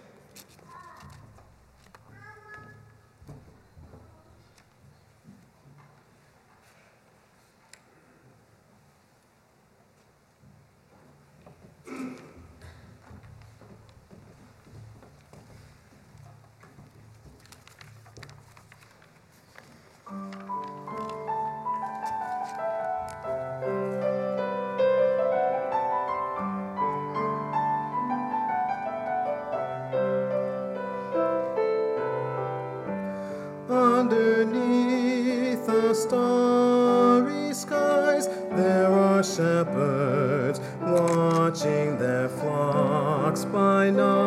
Starry 36.11 37.55
skies, 37.55 38.27
there 38.57 38.91
are 38.91 39.23
shepherds 39.23 40.61
watching 40.83 41.97
their 41.99 42.29
flocks 42.29 43.45
by 43.45 43.91
night. 43.91 44.20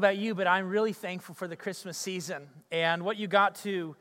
About 0.00 0.16
you, 0.16 0.34
but 0.34 0.46
I'm 0.46 0.70
really 0.70 0.94
thankful 0.94 1.34
for 1.34 1.46
the 1.46 1.56
Christmas 1.56 1.98
season. 1.98 2.48
And 2.72 3.04
what 3.04 3.18
you 3.18 3.28
got 3.28 3.56
to 3.56 3.94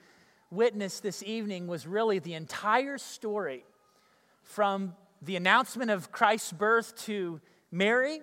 witness 0.50 1.02
this 1.02 1.22
evening 1.24 1.68
was 1.68 1.86
really 1.86 2.20
the 2.20 2.36
entire 2.36 2.97
story 2.97 3.66
from 4.43 4.95
the 5.22 5.36
announcement 5.36 5.91
of 5.91 6.10
Christ's 6.10 6.54
birth 6.54 6.95
to 7.04 7.41
Mary, 7.70 8.22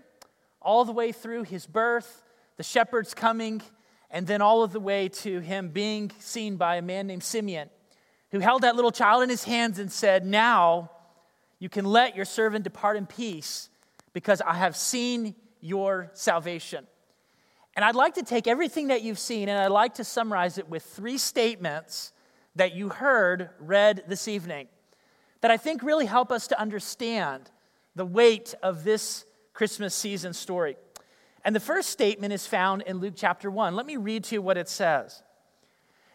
all 0.63 0.87
the 0.87 0.93
way 0.93 1.13
through 1.13 1.43
his 1.43 1.67
birth, 1.67 2.25
the 2.57 2.63
shepherds 2.63 3.13
coming, 3.13 3.61
and 4.11 4.27
then 4.27 4.41
all 4.41 4.63
of 4.63 4.73
the 4.73 4.81
way 4.81 5.11
to 5.11 5.41
him 5.41 5.69
being 5.69 6.11
seen 6.19 6.57
by 6.57 6.77
a 6.77 6.83
man 6.83 7.07
named 7.07 7.25
Simeon, 7.25 7.69
who 8.31 8.39
held 8.39 8.63
that 8.63 8.75
little 8.75 8.91
child 8.91 9.23
in 9.23 9.29
his 9.29 9.45
hands 9.45 9.79
and 9.79 9.93
said, 9.93 10.25
Now 10.25 10.91
you 11.59 11.69
can 11.69 11.85
let 11.85 12.17
your 12.17 12.25
servant 12.25 12.65
depart 12.65 12.97
in 12.97 13.05
peace 13.05 13.69
because 14.15 14.41
I 14.41 14.55
have 14.55 14.77
seen 14.77 15.35
your 15.61 16.11
salvation. 16.15 16.87
And 17.77 17.85
I'd 17.85 17.95
like 17.95 18.15
to 18.15 18.23
take 18.23 18.47
everything 18.47 18.89
that 18.89 19.03
you've 19.03 19.19
seen 19.19 19.51
and 19.51 19.59
I'd 19.59 19.71
like 19.71 19.95
to 19.95 20.05
summarize 20.05 20.57
it 20.57 20.69
with 20.69 20.83
three 20.83 21.19
statements 21.19 22.13
that 22.57 22.75
you 22.75 22.89
heard 22.89 23.51
read 23.61 24.05
this 24.09 24.27
evening 24.27 24.69
that 25.43 25.51
I 25.51 25.59
think 25.59 25.83
really 25.83 26.07
help 26.07 26.33
us 26.33 26.47
to 26.49 26.59
understand 26.59 27.51
the 27.95 28.07
weight 28.07 28.55
of 28.63 28.83
this 28.83 29.27
Christmas 29.53 29.95
season 29.95 30.33
story. 30.33 30.77
And 31.45 31.55
the 31.55 31.61
first 31.61 31.91
statement 31.91 32.33
is 32.33 32.47
found 32.47 32.83
in 32.83 32.99
Luke 32.99 33.15
chapter 33.15 33.51
1. 33.51 33.77
Let 33.77 33.85
me 33.85 33.99
read 33.99 34.25
to 34.25 34.37
you 34.37 34.43
what 34.43 34.57
it 34.57 34.71
says. 34.71 35.23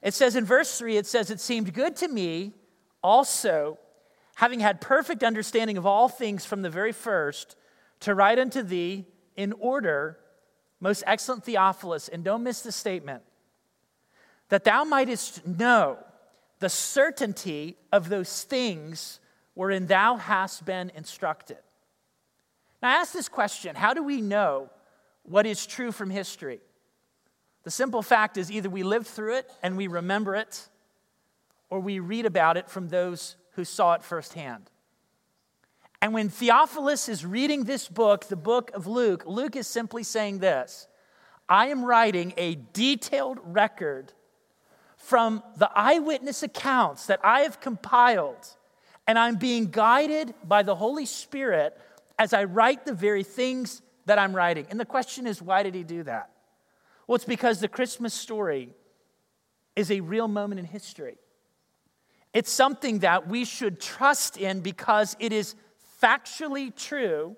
It 0.02 0.16
says 0.16 0.36
in 0.36 0.46
verse 0.46 0.80
3, 0.80 0.98
it 0.98 1.06
says, 1.06 1.30
It 1.30 1.40
seemed 1.40 1.74
good 1.74 1.96
to 1.98 2.08
me 2.08 2.54
also, 3.04 3.78
having 4.36 4.60
had 4.60 4.82
perfect 4.82 5.24
understanding 5.24 5.78
of 5.78 5.86
all 5.86 6.10
things 6.10 6.44
from 6.44 6.64
the 6.64 6.70
very 6.70 6.92
first, 6.92 7.56
to 8.02 8.16
write 8.16 8.40
unto 8.40 8.64
thee 8.64 9.06
in 9.36 9.54
order 9.54 10.18
most 10.82 11.04
excellent 11.08 11.46
Theophilus, 11.46 12.10
and 12.10 12.24
don't 12.24 12.44
miss 12.44 12.62
the 12.62 12.72
statement, 12.72 13.22
that 14.50 14.66
thou 14.66 14.84
mightest 14.84 15.46
know 15.48 15.98
the 16.60 16.70
certainty 16.70 17.78
of 17.92 18.10
those 18.10 18.44
things 18.44 19.20
wherein 19.54 19.86
thou 19.86 20.18
hast 20.18 20.66
been 20.66 20.92
instructed. 20.96 21.58
Now, 22.82 22.90
I 22.90 22.94
ask 22.96 23.14
this 23.14 23.30
question 23.30 23.76
how 23.76 23.94
do 23.94 24.04
we 24.04 24.22
know 24.22 24.70
what 25.24 25.46
is 25.46 25.66
true 25.66 25.92
from 25.92 26.10
history? 26.10 26.60
The 27.64 27.72
simple 27.72 28.02
fact 28.02 28.38
is 28.38 28.52
either 28.52 28.70
we 28.70 28.82
lived 28.82 29.06
through 29.06 29.38
it 29.38 29.52
and 29.62 29.78
we 29.78 29.86
remember 29.86 30.36
it, 30.36 30.68
or 31.70 31.80
we 31.80 32.00
read 32.00 32.26
about 32.26 32.58
it 32.58 32.68
from 32.68 32.90
those 32.90 33.36
who 33.52 33.64
saw 33.64 33.94
it 33.94 34.04
firsthand. 34.04 34.71
And 36.02 36.14
when 36.14 36.30
Theophilus 36.30 37.08
is 37.08 37.26
reading 37.26 37.64
this 37.64 37.88
book, 37.88 38.26
the 38.26 38.36
book 38.36 38.72
of 38.74 38.88
Luke, 38.88 39.24
Luke 39.28 39.56
is 39.56 39.68
simply 39.68 40.04
saying 40.04 40.40
this 40.40 40.88
I 41.48 41.68
am 41.68 41.84
writing 41.84 42.34
a 42.38 42.56
detailed 42.74 43.40
record 43.44 44.14
from 44.98 45.44
the 45.58 45.70
eyewitness 45.76 46.44
accounts 46.44 47.08
that 47.08 47.20
I 47.24 47.42
have 47.42 47.60
compiled, 47.60 48.48
and 49.08 49.18
I'm 49.18 49.36
being 49.36 49.70
guided 49.70 50.34
by 50.48 50.64
the 50.64 50.76
Holy 50.76 51.06
Spirit 51.06 51.78
as 52.18 52.34
I 52.34 52.46
write 52.46 52.86
the 52.86 52.94
very 52.94 53.24
things 53.24 53.82
that 54.06 54.20
I'm 54.20 54.36
writing. 54.36 54.68
And 54.70 54.80
the 54.80 54.86
question 54.86 55.28
is, 55.28 55.42
why 55.42 55.64
did 55.64 55.76
he 55.76 55.84
do 55.84 56.04
that? 56.04 56.30
Well, 57.08 57.16
it's 57.16 57.26
because 57.26 57.60
the 57.60 57.68
Christmas 57.68 58.14
story 58.14 58.70
is 59.76 59.92
a 59.92 60.00
real 60.02 60.28
moment 60.28 60.60
in 60.60 60.66
history. 60.66 61.18
It's 62.34 62.52
something 62.52 63.00
that 63.00 63.28
we 63.28 63.44
should 63.44 63.80
trust 63.80 64.38
in 64.38 64.62
because 64.62 65.16
it 65.20 65.34
is 65.34 65.56
factually 66.02 66.76
true, 66.76 67.36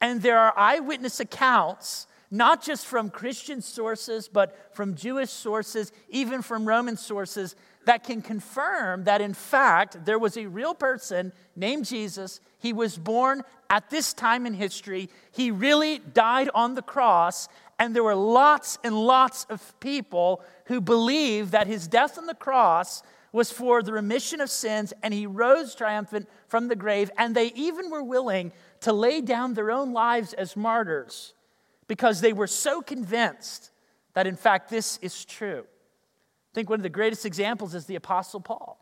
and 0.00 0.22
there 0.22 0.38
are 0.38 0.56
eyewitness 0.56 1.20
accounts, 1.20 2.06
not 2.30 2.62
just 2.62 2.86
from 2.86 3.10
Christian 3.10 3.60
sources, 3.60 4.28
but 4.28 4.74
from 4.74 4.94
Jewish 4.94 5.30
sources, 5.30 5.92
even 6.08 6.42
from 6.42 6.66
Roman 6.66 6.96
sources, 6.96 7.56
that 7.86 8.04
can 8.04 8.22
confirm 8.22 9.04
that 9.04 9.20
in 9.20 9.34
fact 9.34 10.04
there 10.04 10.18
was 10.18 10.36
a 10.36 10.46
real 10.46 10.74
person 10.74 11.32
named 11.56 11.86
Jesus. 11.86 12.40
He 12.58 12.72
was 12.72 12.98
born 12.98 13.42
at 13.68 13.90
this 13.90 14.12
time 14.12 14.46
in 14.46 14.54
history. 14.54 15.08
He 15.32 15.50
really 15.50 15.98
died 15.98 16.50
on 16.54 16.74
the 16.74 16.82
cross, 16.82 17.48
and 17.78 17.96
there 17.96 18.04
were 18.04 18.14
lots 18.14 18.78
and 18.84 18.94
lots 18.94 19.44
of 19.48 19.78
people 19.80 20.42
who 20.66 20.80
believed 20.80 21.52
that 21.52 21.66
his 21.66 21.88
death 21.88 22.18
on 22.18 22.26
the 22.26 22.34
cross 22.34 23.02
was 23.32 23.52
for 23.52 23.82
the 23.82 23.92
remission 23.92 24.40
of 24.40 24.50
sins, 24.50 24.92
and 25.02 25.14
he 25.14 25.26
rose 25.26 25.74
triumphant 25.74 26.28
from 26.48 26.68
the 26.68 26.76
grave. 26.76 27.10
And 27.16 27.34
they 27.34 27.52
even 27.54 27.90
were 27.90 28.02
willing 28.02 28.52
to 28.80 28.92
lay 28.92 29.20
down 29.20 29.54
their 29.54 29.70
own 29.70 29.92
lives 29.92 30.32
as 30.32 30.56
martyrs 30.56 31.34
because 31.86 32.20
they 32.20 32.32
were 32.32 32.46
so 32.46 32.82
convinced 32.82 33.70
that, 34.14 34.26
in 34.26 34.36
fact, 34.36 34.70
this 34.70 34.98
is 34.98 35.24
true. 35.24 35.64
I 35.64 36.54
think 36.54 36.68
one 36.68 36.80
of 36.80 36.84
the 36.84 36.88
greatest 36.88 37.24
examples 37.24 37.74
is 37.74 37.86
the 37.86 37.96
Apostle 37.96 38.40
Paul. 38.40 38.78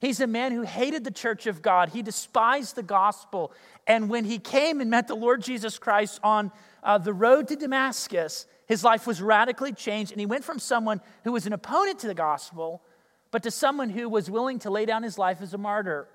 He's 0.00 0.20
a 0.20 0.26
man 0.26 0.52
who 0.52 0.62
hated 0.62 1.04
the 1.04 1.10
church 1.10 1.46
of 1.46 1.62
God. 1.62 1.88
He 1.88 2.02
despised 2.02 2.76
the 2.76 2.82
gospel. 2.82 3.52
And 3.86 4.08
when 4.08 4.24
he 4.24 4.38
came 4.38 4.80
and 4.80 4.90
met 4.90 5.08
the 5.08 5.16
Lord 5.16 5.42
Jesus 5.42 5.78
Christ 5.78 6.20
on 6.22 6.52
uh, 6.84 6.98
the 6.98 7.12
road 7.12 7.48
to 7.48 7.56
Damascus, 7.56 8.46
his 8.66 8.84
life 8.84 9.06
was 9.06 9.20
radically 9.20 9.72
changed. 9.72 10.12
And 10.12 10.20
he 10.20 10.26
went 10.26 10.44
from 10.44 10.60
someone 10.60 11.00
who 11.24 11.32
was 11.32 11.46
an 11.46 11.52
opponent 11.52 11.98
to 12.00 12.06
the 12.06 12.14
gospel 12.14 12.82
but 13.30 13.42
to 13.42 13.50
someone 13.50 13.90
who 13.90 14.08
was 14.08 14.30
willing 14.30 14.58
to 14.60 14.70
lay 14.70 14.86
down 14.86 15.02
his 15.02 15.18
life 15.18 15.42
as 15.42 15.52
a 15.52 15.58
martyr 15.58 16.08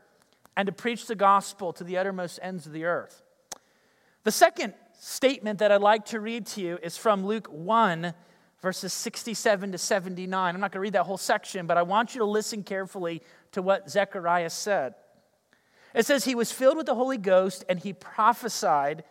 and 0.56 0.66
to 0.66 0.72
preach 0.72 1.08
the 1.08 1.16
gospel 1.16 1.74
to 1.74 1.84
the 1.84 1.98
uttermost 1.98 2.40
ends 2.42 2.66
of 2.66 2.74
the 2.74 2.86
earth. 2.86 3.22
The 4.24 4.32
second 4.32 4.74
statement 5.00 5.60
that 5.60 5.72
I'd 5.72 5.82
like 5.82 6.06
to 6.08 6.20
read 6.20 6.46
to 6.48 6.62
you 6.62 6.80
is 6.82 6.98
from 6.98 7.26
Luke 7.26 7.48
1, 7.48 8.14
verses 8.62 8.94
67 8.94 9.72
to 9.72 9.78
79. 9.78 10.56
I'm 10.56 10.62
not 10.62 10.72
going 10.72 10.80
to 10.80 10.80
read 10.80 10.94
that 10.94 11.06
whole 11.06 11.18
section, 11.18 11.68
but 11.68 11.78
I 11.78 11.82
want 11.82 12.16
you 12.16 12.20
to 12.20 12.26
listen 12.26 12.64
carefully 12.64 13.22
to 13.52 13.62
what 13.62 13.90
Zechariah 13.90 14.50
said. 14.50 14.96
It 15.94 16.06
says, 16.06 16.26
He 16.26 16.36
was 16.36 16.52
filled 16.52 16.78
with 16.78 16.86
the 16.86 16.96
Holy 16.96 17.18
Ghost 17.18 17.66
and 17.68 17.80
he 17.80 17.94
prophesied, 17.94 19.04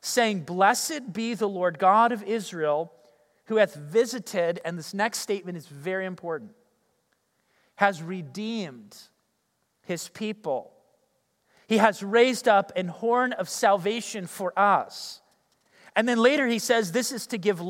saying, 0.00 0.40
Blessed 0.40 1.12
be 1.12 1.34
the 1.34 1.48
Lord 1.48 1.78
God 1.78 2.10
of 2.10 2.22
Israel, 2.22 2.92
who 3.46 3.56
hath 3.56 3.74
visited, 3.74 4.60
and 4.64 4.78
this 4.78 4.94
next 4.94 5.18
statement 5.18 5.58
is 5.58 5.66
very 5.66 6.06
important 6.06 6.52
has 7.76 8.02
redeemed 8.02 8.96
his 9.82 10.08
people. 10.08 10.72
He 11.66 11.78
has 11.78 12.02
raised 12.02 12.46
up 12.46 12.72
an 12.76 12.88
horn 12.88 13.32
of 13.32 13.48
salvation 13.48 14.26
for 14.26 14.58
us. 14.58 15.20
And 15.96 16.08
then 16.08 16.18
later 16.18 16.46
he 16.46 16.58
says 16.58 16.92
this 16.92 17.12
is 17.12 17.26
to 17.28 17.38
give, 17.38 17.60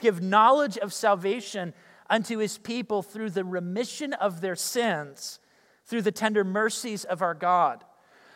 give 0.00 0.22
knowledge 0.22 0.78
of 0.78 0.92
salvation 0.92 1.74
unto 2.08 2.38
his 2.38 2.58
people 2.58 3.02
through 3.02 3.30
the 3.30 3.44
remission 3.44 4.12
of 4.14 4.40
their 4.40 4.56
sins, 4.56 5.38
through 5.84 6.02
the 6.02 6.12
tender 6.12 6.44
mercies 6.44 7.04
of 7.04 7.22
our 7.22 7.34
God. 7.34 7.84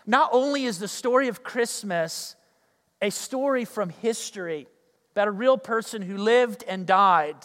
Not 0.06 0.30
only 0.32 0.64
is 0.64 0.78
the 0.78 0.88
story 0.88 1.28
of 1.28 1.42
Christmas 1.42 2.36
a 3.02 3.10
story 3.10 3.64
from 3.64 3.90
history 3.90 4.66
about 5.12 5.28
a 5.28 5.32
real 5.32 5.58
person 5.58 6.02
who 6.02 6.16
lived 6.16 6.64
and 6.66 6.86
died, 6.86 7.36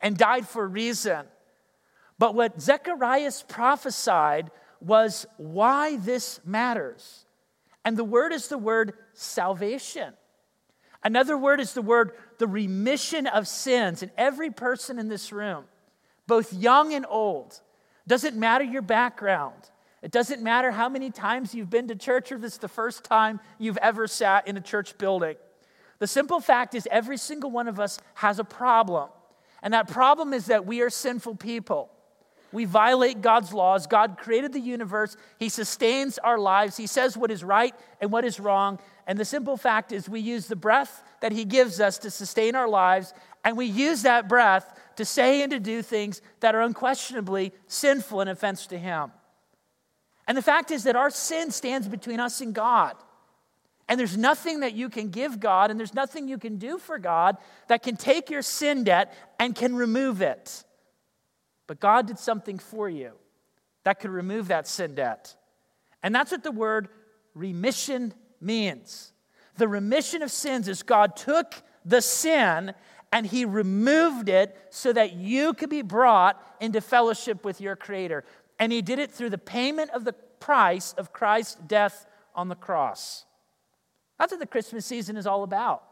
and 0.00 0.16
died 0.16 0.46
for 0.46 0.64
a 0.64 0.68
reason, 0.68 1.26
but 2.18 2.34
what 2.34 2.60
Zechariah 2.60 3.32
prophesied 3.48 4.50
was 4.80 5.26
why 5.36 5.96
this 5.96 6.40
matters. 6.44 7.24
And 7.84 7.96
the 7.96 8.04
word 8.04 8.32
is 8.32 8.48
the 8.48 8.58
word 8.58 8.94
salvation. 9.14 10.14
Another 11.02 11.36
word 11.36 11.60
is 11.60 11.74
the 11.74 11.82
word 11.82 12.12
the 12.38 12.46
remission 12.46 13.26
of 13.26 13.46
sins. 13.46 14.02
And 14.02 14.10
every 14.16 14.50
person 14.50 14.98
in 14.98 15.08
this 15.08 15.32
room, 15.32 15.64
both 16.26 16.52
young 16.52 16.94
and 16.94 17.04
old, 17.08 17.60
doesn't 18.06 18.36
matter 18.36 18.64
your 18.64 18.82
background. 18.82 19.70
It 20.02 20.10
doesn't 20.10 20.42
matter 20.42 20.70
how 20.70 20.88
many 20.88 21.10
times 21.10 21.54
you've 21.54 21.70
been 21.70 21.88
to 21.88 21.96
church 21.96 22.30
or 22.30 22.38
this 22.38 22.54
is 22.54 22.58
the 22.58 22.68
first 22.68 23.04
time 23.04 23.40
you've 23.58 23.78
ever 23.78 24.06
sat 24.06 24.46
in 24.46 24.56
a 24.56 24.60
church 24.60 24.96
building. 24.98 25.36
The 25.98 26.06
simple 26.06 26.40
fact 26.40 26.74
is, 26.74 26.86
every 26.90 27.16
single 27.16 27.50
one 27.50 27.68
of 27.68 27.80
us 27.80 27.98
has 28.14 28.38
a 28.38 28.44
problem. 28.44 29.08
And 29.62 29.72
that 29.72 29.88
problem 29.88 30.34
is 30.34 30.46
that 30.46 30.66
we 30.66 30.82
are 30.82 30.90
sinful 30.90 31.36
people. 31.36 31.90
We 32.54 32.64
violate 32.66 33.20
God's 33.20 33.52
laws. 33.52 33.88
God 33.88 34.16
created 34.16 34.52
the 34.52 34.60
universe. 34.60 35.16
He 35.40 35.48
sustains 35.48 36.18
our 36.18 36.38
lives. 36.38 36.76
He 36.76 36.86
says 36.86 37.16
what 37.16 37.32
is 37.32 37.42
right 37.42 37.74
and 38.00 38.12
what 38.12 38.24
is 38.24 38.38
wrong. 38.38 38.78
And 39.08 39.18
the 39.18 39.24
simple 39.24 39.56
fact 39.56 39.90
is, 39.90 40.08
we 40.08 40.20
use 40.20 40.46
the 40.46 40.56
breath 40.56 41.02
that 41.20 41.32
He 41.32 41.44
gives 41.44 41.80
us 41.80 41.98
to 41.98 42.10
sustain 42.10 42.54
our 42.54 42.68
lives, 42.68 43.12
and 43.44 43.56
we 43.56 43.66
use 43.66 44.02
that 44.02 44.28
breath 44.28 44.80
to 44.96 45.04
say 45.04 45.42
and 45.42 45.50
to 45.50 45.58
do 45.58 45.82
things 45.82 46.22
that 46.40 46.54
are 46.54 46.62
unquestionably 46.62 47.52
sinful 47.66 48.20
and 48.20 48.30
offense 48.30 48.68
to 48.68 48.78
Him. 48.78 49.10
And 50.28 50.38
the 50.38 50.42
fact 50.42 50.70
is 50.70 50.84
that 50.84 50.96
our 50.96 51.10
sin 51.10 51.50
stands 51.50 51.88
between 51.88 52.20
us 52.20 52.40
and 52.40 52.54
God. 52.54 52.94
And 53.88 53.98
there's 53.98 54.16
nothing 54.16 54.60
that 54.60 54.74
you 54.74 54.88
can 54.88 55.10
give 55.10 55.40
God, 55.40 55.70
and 55.70 55.78
there's 55.78 55.92
nothing 55.92 56.28
you 56.28 56.38
can 56.38 56.56
do 56.56 56.78
for 56.78 56.98
God 56.98 57.36
that 57.66 57.82
can 57.82 57.96
take 57.96 58.30
your 58.30 58.42
sin 58.42 58.84
debt 58.84 59.12
and 59.40 59.54
can 59.56 59.74
remove 59.74 60.22
it. 60.22 60.64
But 61.66 61.80
God 61.80 62.06
did 62.06 62.18
something 62.18 62.58
for 62.58 62.88
you. 62.88 63.12
that 63.84 64.00
could 64.00 64.10
remove 64.10 64.48
that 64.48 64.66
sin 64.66 64.94
debt. 64.94 65.36
And 66.02 66.14
that's 66.14 66.32
what 66.32 66.42
the 66.42 66.50
word 66.50 66.88
remission 67.34 68.14
means. 68.40 69.12
The 69.56 69.68
remission 69.68 70.22
of 70.22 70.30
sins 70.30 70.68
is 70.68 70.82
God 70.82 71.16
took 71.16 71.54
the 71.84 72.00
sin 72.00 72.74
and 73.12 73.26
he 73.26 73.44
removed 73.44 74.28
it 74.28 74.56
so 74.70 74.92
that 74.92 75.12
you 75.12 75.54
could 75.54 75.70
be 75.70 75.82
brought 75.82 76.42
into 76.60 76.80
fellowship 76.80 77.44
with 77.44 77.60
your 77.60 77.76
Creator. 77.76 78.24
And 78.58 78.72
he 78.72 78.82
did 78.82 78.98
it 78.98 79.10
through 79.10 79.30
the 79.30 79.38
payment 79.38 79.90
of 79.90 80.04
the 80.04 80.14
price 80.14 80.94
of 80.94 81.12
Christ's 81.12 81.56
death 81.66 82.06
on 82.34 82.48
the 82.48 82.56
cross. 82.56 83.24
That's 84.18 84.32
what 84.32 84.40
the 84.40 84.46
Christmas 84.46 84.84
season 84.84 85.16
is 85.16 85.26
all 85.26 85.42
about. 85.42 85.84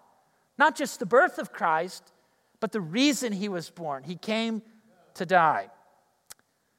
Not 0.58 0.76
just 0.76 0.98
the 0.98 1.06
birth 1.06 1.38
of 1.38 1.52
Christ, 1.52 2.12
but 2.58 2.72
the 2.72 2.80
reason 2.80 3.32
he 3.32 3.48
was 3.48 3.70
born. 3.70 4.02
He 4.02 4.16
came 4.16 4.62
to 5.14 5.26
die. 5.26 5.70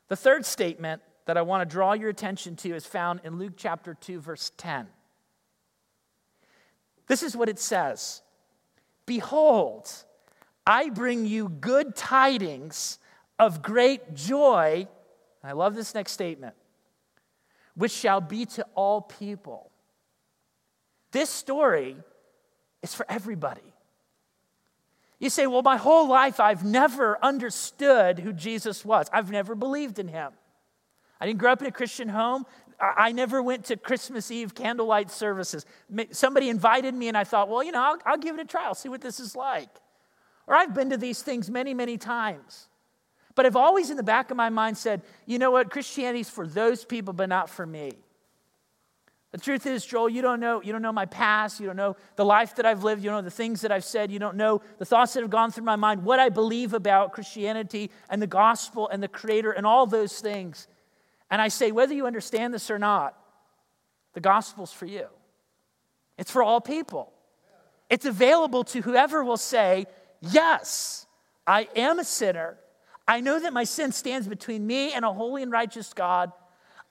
The 0.10 0.16
third 0.16 0.46
statement 0.46 1.02
that 1.26 1.38
I 1.38 1.42
want 1.42 1.68
to 1.68 1.72
draw 1.72 1.94
your 1.94 2.10
attention 2.10 2.56
to 2.58 2.76
is 2.76 2.86
found 2.86 3.22
in 3.24 3.38
Luke 3.38 3.54
chapter 3.56 3.94
2, 3.94 4.20
verse 4.20 4.52
10. 4.58 4.88
This 7.08 7.24
is 7.24 7.36
what 7.36 7.50
it 7.50 7.60
says 7.60 8.22
Behold, 9.06 9.92
I 10.66 10.90
bring 10.90 11.26
you 11.26 11.50
good 11.50 11.96
tidings 11.96 13.00
of 13.40 13.62
great 13.62 14.14
joy. 14.14 14.88
I 15.44 15.52
love 15.52 15.76
this 15.76 15.94
next 15.94 16.12
statement, 16.12 16.56
which 17.76 17.92
shall 17.92 18.22
be 18.22 18.46
to 18.46 18.66
all 18.76 19.02
people. 19.02 19.72
This 21.12 21.30
story 21.30 21.98
is 22.82 22.96
for 22.96 23.06
everybody. 23.10 23.73
You 25.20 25.30
say, 25.30 25.48
Well, 25.48 25.62
my 25.62 25.78
whole 25.78 26.08
life 26.08 26.40
I've 26.40 26.64
never 26.64 27.18
understood 27.24 28.20
who 28.20 28.34
Jesus 28.34 28.84
was, 28.84 29.08
I've 29.14 29.32
never 29.32 29.56
believed 29.56 30.00
in 30.00 30.08
him. 30.08 30.32
I 31.20 31.26
didn't 31.26 31.40
grow 31.40 31.54
up 31.54 31.62
in 31.62 31.68
a 31.68 31.72
Christian 31.72 32.10
home. 32.10 32.46
I 32.80 33.14
never 33.14 33.42
went 33.42 33.66
to 33.66 33.78
Christmas 33.78 34.30
Eve 34.30 34.54
candlelight 34.54 35.10
services. 35.10 35.66
Somebody 36.12 36.50
invited 36.50 36.94
me, 36.94 37.08
and 37.08 37.16
I 37.16 37.24
thought, 37.24 37.48
well, 37.48 37.64
you 37.64 37.72
know, 37.72 37.82
I'll, 37.82 37.98
I'll 38.06 38.18
give 38.18 38.38
it 38.38 38.42
a 38.42 38.46
try. 38.46 38.66
I'll 38.66 38.76
see 38.76 38.90
what 38.90 39.00
this 39.00 39.22
is 39.22 39.36
like. 39.36 39.70
Or 40.48 40.56
I've 40.56 40.74
been 40.74 40.90
to 40.90 40.98
these 40.98 41.22
things 41.22 41.50
many, 41.50 41.74
many 41.74 41.98
times. 41.98 42.68
But 43.36 43.46
I've 43.46 43.56
always 43.56 43.90
in 43.90 43.98
the 43.98 44.04
back 44.04 44.32
of 44.32 44.38
my 44.38 44.50
mind 44.50 44.78
said, 44.78 45.02
you 45.26 45.40
know 45.40 45.52
what? 45.52 45.72
Christianity's 45.72 46.30
for 46.30 46.46
those 46.46 46.84
people, 46.84 47.14
but 47.14 47.30
not 47.30 47.50
for 47.50 47.66
me. 47.66 47.94
The 49.34 49.40
truth 49.40 49.66
is, 49.66 49.84
Joel, 49.84 50.10
you 50.10 50.22
don't 50.22 50.40
know, 50.40 50.62
you 50.62 50.72
don't 50.72 50.84
know 50.84 50.92
my 50.92 51.08
past, 51.08 51.60
you 51.60 51.66
don't 51.66 51.76
know 51.76 51.96
the 52.18 52.24
life 52.24 52.56
that 52.58 52.68
I've 52.68 52.84
lived, 52.84 53.04
you 53.04 53.10
don't 53.10 53.18
know 53.18 53.30
the 53.30 53.32
things 53.32 53.62
that 53.62 53.72
I've 53.72 53.84
said, 53.84 54.12
you 54.12 54.20
don't 54.20 54.38
know 54.38 54.62
the 54.78 54.86
thoughts 54.86 55.14
that 55.14 55.22
have 55.22 55.32
gone 55.32 55.52
through 55.52 55.64
my 55.64 55.76
mind, 55.76 56.04
what 56.04 56.20
I 56.20 56.30
believe 56.30 56.76
about 56.76 57.14
Christianity 57.14 57.90
and 58.12 58.22
the 58.22 58.28
gospel 58.28 58.88
and 58.90 59.02
the 59.02 59.08
creator 59.08 59.52
and 59.52 59.66
all 59.66 59.88
those 59.88 60.20
things. 60.20 60.68
And 61.32 61.42
I 61.42 61.48
say, 61.48 61.72
whether 61.72 61.96
you 61.96 62.06
understand 62.06 62.54
this 62.54 62.70
or 62.70 62.78
not, 62.78 63.18
the 64.14 64.20
gospel's 64.22 64.72
for 64.72 64.86
you. 64.86 65.08
It's 66.20 66.30
for 66.30 66.44
all 66.44 66.62
people. 66.62 67.12
It's 67.90 68.06
available 68.06 68.64
to 68.66 68.82
whoever 68.82 69.24
will 69.24 69.38
say, 69.38 69.88
Yes, 70.22 71.06
I 71.46 71.68
am 71.76 71.98
a 71.98 72.04
sinner. 72.04 72.58
I 73.08 73.20
know 73.20 73.40
that 73.40 73.52
my 73.52 73.66
sin 73.66 73.92
stands 73.92 74.28
between 74.28 74.66
me 74.66 74.94
and 74.94 75.04
a 75.04 75.12
holy 75.12 75.44
and 75.44 75.52
righteous 75.52 75.92
God. 75.94 76.32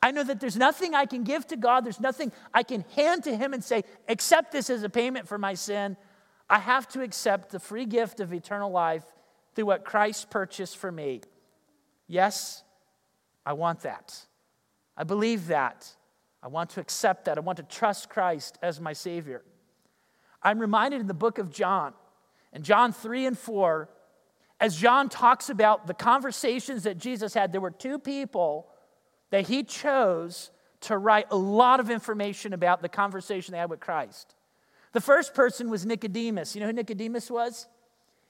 I 0.03 0.11
know 0.11 0.25
that 0.25 0.41
there's 0.41 0.57
nothing 0.57 0.95
I 0.95 1.07
can 1.07 1.23
give 1.23 1.47
to 1.49 1.57
God, 1.57 1.85
there's 1.85 2.01
nothing 2.01 2.33
I 2.53 2.65
can 2.65 2.85
hand 2.97 3.25
to 3.25 3.37
Him 3.37 3.55
and 3.55 3.63
say, 3.63 3.85
Accept 4.09 4.51
this 4.51 4.69
as 4.69 4.83
a 4.83 4.89
payment 4.89 5.29
for 5.29 5.39
my 5.39 5.55
sin. 5.55 5.97
I 6.51 6.59
have 6.59 6.89
to 6.89 7.03
accept 7.03 7.51
the 7.51 7.61
free 7.61 7.87
gift 7.87 8.21
of 8.21 8.35
eternal 8.35 8.71
life 8.71 9.05
through 9.55 9.67
what 9.67 9.85
Christ 9.85 10.29
purchased 10.29 10.77
for 10.77 10.91
me. 10.91 11.21
Yes, 12.09 12.63
I 13.47 13.53
want 13.53 13.81
that. 13.81 14.19
I 14.97 15.05
believe 15.05 15.47
that. 15.47 15.89
I 16.43 16.49
want 16.49 16.71
to 16.71 16.81
accept 16.81 17.27
that. 17.27 17.39
I 17.39 17.41
want 17.41 17.57
to 17.59 17.63
trust 17.63 18.11
Christ 18.11 18.59
as 18.61 18.81
my 18.81 18.93
Savior. 18.93 19.43
I'm 20.43 20.59
reminded 20.59 21.01
in 21.01 21.07
the 21.07 21.15
book 21.15 21.39
of 21.39 21.51
John, 21.51 21.95
in 22.53 22.63
John 22.63 22.93
3 22.93 23.27
and 23.27 23.39
4, 23.39 23.89
as 24.61 24.77
John 24.77 25.09
talks 25.09 25.49
about 25.49 25.87
the 25.87 25.95
conversations 25.95 26.83
that 26.83 26.99
Jesus 26.99 27.35
had, 27.35 27.53
there 27.53 27.61
were 27.61 27.71
two 27.71 27.99
people 27.99 28.69
that 29.33 29.49
he 29.49 29.65
chose 29.65 30.51
to 30.83 30.97
write 30.97 31.27
a 31.31 31.37
lot 31.37 31.81
of 31.81 31.91
information 31.91 32.53
about 32.53 32.83
the 32.83 32.89
conversation 32.89 33.53
they 33.53 33.59
had 33.59 33.71
with 33.71 33.81
Christ. 33.81 34.35
The 34.93 35.01
first 35.01 35.35
person 35.35 35.71
was 35.71 35.87
Nicodemus. 35.87 36.55
You 36.55 36.61
know 36.61 36.67
who 36.67 36.75
Nicodemus 36.75 37.31
was? 37.31 37.67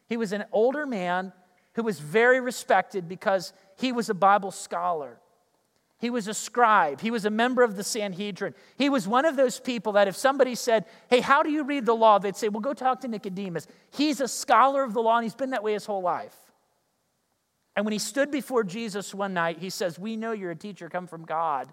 He 0.09 0.17
was 0.17 0.33
an 0.33 0.45
older 0.53 0.87
man 0.87 1.33
who 1.75 1.83
was 1.83 1.99
very 1.99 2.41
respected 2.41 3.09
because 3.09 3.53
he 3.77 3.91
was 3.91 4.11
a 4.11 4.15
Bible 4.15 4.53
scholar. 4.53 5.19
He 5.99 6.09
was 6.09 6.29
a 6.29 6.35
scribe. 6.35 7.01
He 7.01 7.11
was 7.11 7.25
a 7.25 7.31
member 7.31 7.65
of 7.65 7.75
the 7.75 7.83
Sanhedrin. 7.83 8.55
He 8.77 8.89
was 8.89 9.09
one 9.09 9.25
of 9.25 9.35
those 9.35 9.59
people 9.59 9.93
that 9.95 10.07
if 10.07 10.17
somebody 10.17 10.55
said, 10.55 10.85
Hey, 11.09 11.21
how 11.21 11.43
do 11.43 11.51
you 11.51 11.65
read 11.65 11.85
the 11.85 11.97
law? 11.97 12.21
They'd 12.21 12.37
say, 12.37 12.49
Well, 12.49 12.61
go 12.61 12.75
talk 12.75 13.01
to 13.01 13.09
Nicodemus. 13.09 13.67
He's 13.91 14.21
a 14.21 14.29
scholar 14.29 14.85
of 14.85 14.95
the 14.95 15.01
law 15.01 15.17
and 15.17 15.25
he's 15.25 15.35
been 15.35 15.51
that 15.51 15.65
way 15.65 15.73
his 15.73 15.87
whole 15.87 16.03
life. 16.03 16.37
And 17.75 17.85
when 17.85 17.93
he 17.93 17.99
stood 17.99 18.31
before 18.31 18.65
Jesus 18.65 19.15
one 19.15 19.33
night, 19.33 19.59
he 19.59 19.71
says, 19.71 19.99
We 19.99 20.17
know 20.17 20.33
you're 20.33 20.51
a 20.51 20.57
teacher 20.57 20.89
come 20.89 21.07
from 21.07 21.25
God. 21.25 21.73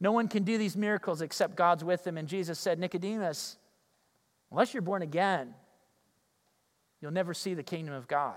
No 0.00 0.12
one 0.12 0.28
can 0.28 0.44
do 0.44 0.56
these 0.56 0.76
miracles 0.76 1.20
except 1.20 1.56
God's 1.56 1.84
with 1.84 2.06
him. 2.06 2.16
And 2.16 2.26
Jesus 2.26 2.58
said, 2.58 2.78
Nicodemus, 2.78 3.58
unless 4.50 4.72
you're 4.72 4.80
born 4.80 5.02
again, 5.02 5.54
you'll 7.00 7.10
never 7.10 7.34
see 7.34 7.52
the 7.52 7.62
kingdom 7.62 7.94
of 7.94 8.08
God. 8.08 8.36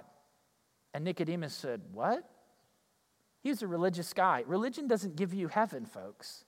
And 0.94 1.06
Nicodemus 1.06 1.53
said, 1.53 1.82
What? 1.94 2.30
He's 3.41 3.61
a 3.61 3.68
religious 3.68 4.14
guy. 4.14 4.44
Religion 4.45 4.88
doesn't 4.88 5.15
give 5.15 5.34
you 5.34 5.48
heaven, 5.49 5.86
folks. 5.86 6.45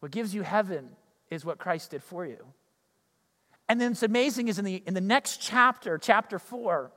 What 0.00 0.12
gives 0.12 0.34
you 0.34 0.42
heaven 0.42 0.90
is 1.30 1.44
what 1.44 1.58
Christ 1.58 1.90
did 1.90 2.02
for 2.02 2.24
you. 2.24 2.44
And 3.68 3.80
then 3.80 3.92
it's 3.92 4.02
amazing 4.02 4.48
is 4.48 4.58
in 4.58 4.64
the, 4.64 4.82
in 4.86 4.94
the 4.94 5.00
next 5.00 5.38
chapter, 5.38 5.98
chapter 5.98 6.38
four, 6.38 6.92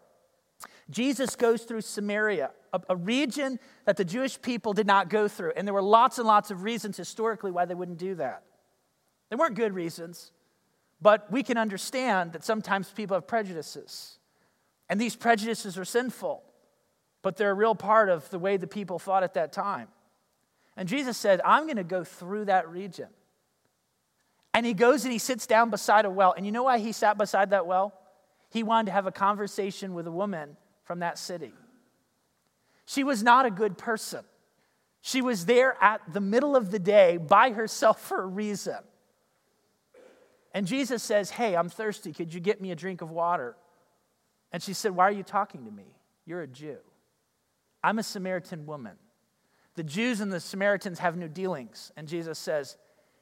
Jesus 0.91 1.35
goes 1.35 1.63
through 1.63 1.81
Samaria, 1.81 2.51
a, 2.73 2.81
a 2.89 2.95
region 2.95 3.59
that 3.85 3.97
the 3.97 4.05
Jewish 4.05 4.41
people 4.41 4.73
did 4.73 4.85
not 4.85 5.09
go 5.09 5.27
through. 5.27 5.53
And 5.55 5.67
there 5.67 5.73
were 5.73 5.81
lots 5.81 6.19
and 6.19 6.27
lots 6.27 6.51
of 6.51 6.63
reasons 6.63 6.97
historically 6.97 7.51
why 7.51 7.65
they 7.65 7.73
wouldn't 7.73 7.97
do 7.97 8.15
that. 8.15 8.43
They 9.29 9.35
weren't 9.35 9.55
good 9.55 9.73
reasons, 9.73 10.31
but 11.01 11.31
we 11.31 11.41
can 11.41 11.57
understand 11.57 12.33
that 12.33 12.43
sometimes 12.43 12.89
people 12.89 13.15
have 13.15 13.25
prejudices. 13.25 14.19
And 14.89 14.99
these 14.99 15.15
prejudices 15.15 15.77
are 15.77 15.85
sinful 15.85 16.43
but 17.21 17.37
they're 17.37 17.51
a 17.51 17.55
real 17.55 17.75
part 17.75 18.09
of 18.09 18.29
the 18.29 18.39
way 18.39 18.57
the 18.57 18.67
people 18.67 18.99
thought 18.99 19.23
at 19.23 19.35
that 19.35 19.51
time. 19.51 19.87
And 20.75 20.87
Jesus 20.87 21.17
said, 21.17 21.41
I'm 21.45 21.65
going 21.65 21.77
to 21.77 21.83
go 21.83 22.03
through 22.03 22.45
that 22.45 22.69
region. 22.69 23.07
And 24.53 24.65
he 24.65 24.73
goes 24.73 25.03
and 25.03 25.11
he 25.11 25.19
sits 25.19 25.45
down 25.47 25.69
beside 25.69 26.05
a 26.05 26.09
well. 26.09 26.33
And 26.35 26.45
you 26.45 26.51
know 26.51 26.63
why 26.63 26.79
he 26.79 26.91
sat 26.91 27.17
beside 27.17 27.51
that 27.51 27.65
well? 27.65 27.93
He 28.49 28.63
wanted 28.63 28.87
to 28.87 28.91
have 28.93 29.05
a 29.05 29.11
conversation 29.11 29.93
with 29.93 30.07
a 30.07 30.11
woman 30.11 30.57
from 30.91 30.99
that 30.99 31.17
city. 31.17 31.53
She 32.85 33.05
was 33.05 33.23
not 33.23 33.45
a 33.45 33.49
good 33.49 33.77
person. 33.77 34.25
She 34.99 35.21
was 35.21 35.45
there 35.45 35.81
at 35.81 36.01
the 36.11 36.19
middle 36.19 36.53
of 36.53 36.69
the 36.69 36.79
day 36.79 37.15
by 37.15 37.51
herself 37.51 38.01
for 38.09 38.21
a 38.21 38.27
reason. 38.27 38.75
And 40.53 40.67
Jesus 40.67 41.01
says, 41.01 41.29
Hey, 41.29 41.55
I'm 41.55 41.69
thirsty. 41.69 42.11
Could 42.11 42.33
you 42.33 42.41
get 42.41 42.59
me 42.59 42.71
a 42.71 42.75
drink 42.75 43.01
of 43.01 43.09
water? 43.09 43.55
And 44.51 44.61
she 44.61 44.73
said, 44.73 44.91
Why 44.91 45.05
are 45.05 45.13
you 45.13 45.23
talking 45.23 45.63
to 45.63 45.71
me? 45.71 45.95
You're 46.25 46.41
a 46.41 46.47
Jew. 46.47 46.79
I'm 47.81 47.97
a 47.97 48.03
Samaritan 48.03 48.65
woman. 48.65 48.97
The 49.75 49.83
Jews 49.83 50.19
and 50.19 50.29
the 50.29 50.41
Samaritans 50.41 50.99
have 50.99 51.15
no 51.15 51.29
dealings. 51.29 51.93
And 51.95 52.05
Jesus 52.05 52.37
says, 52.37 52.75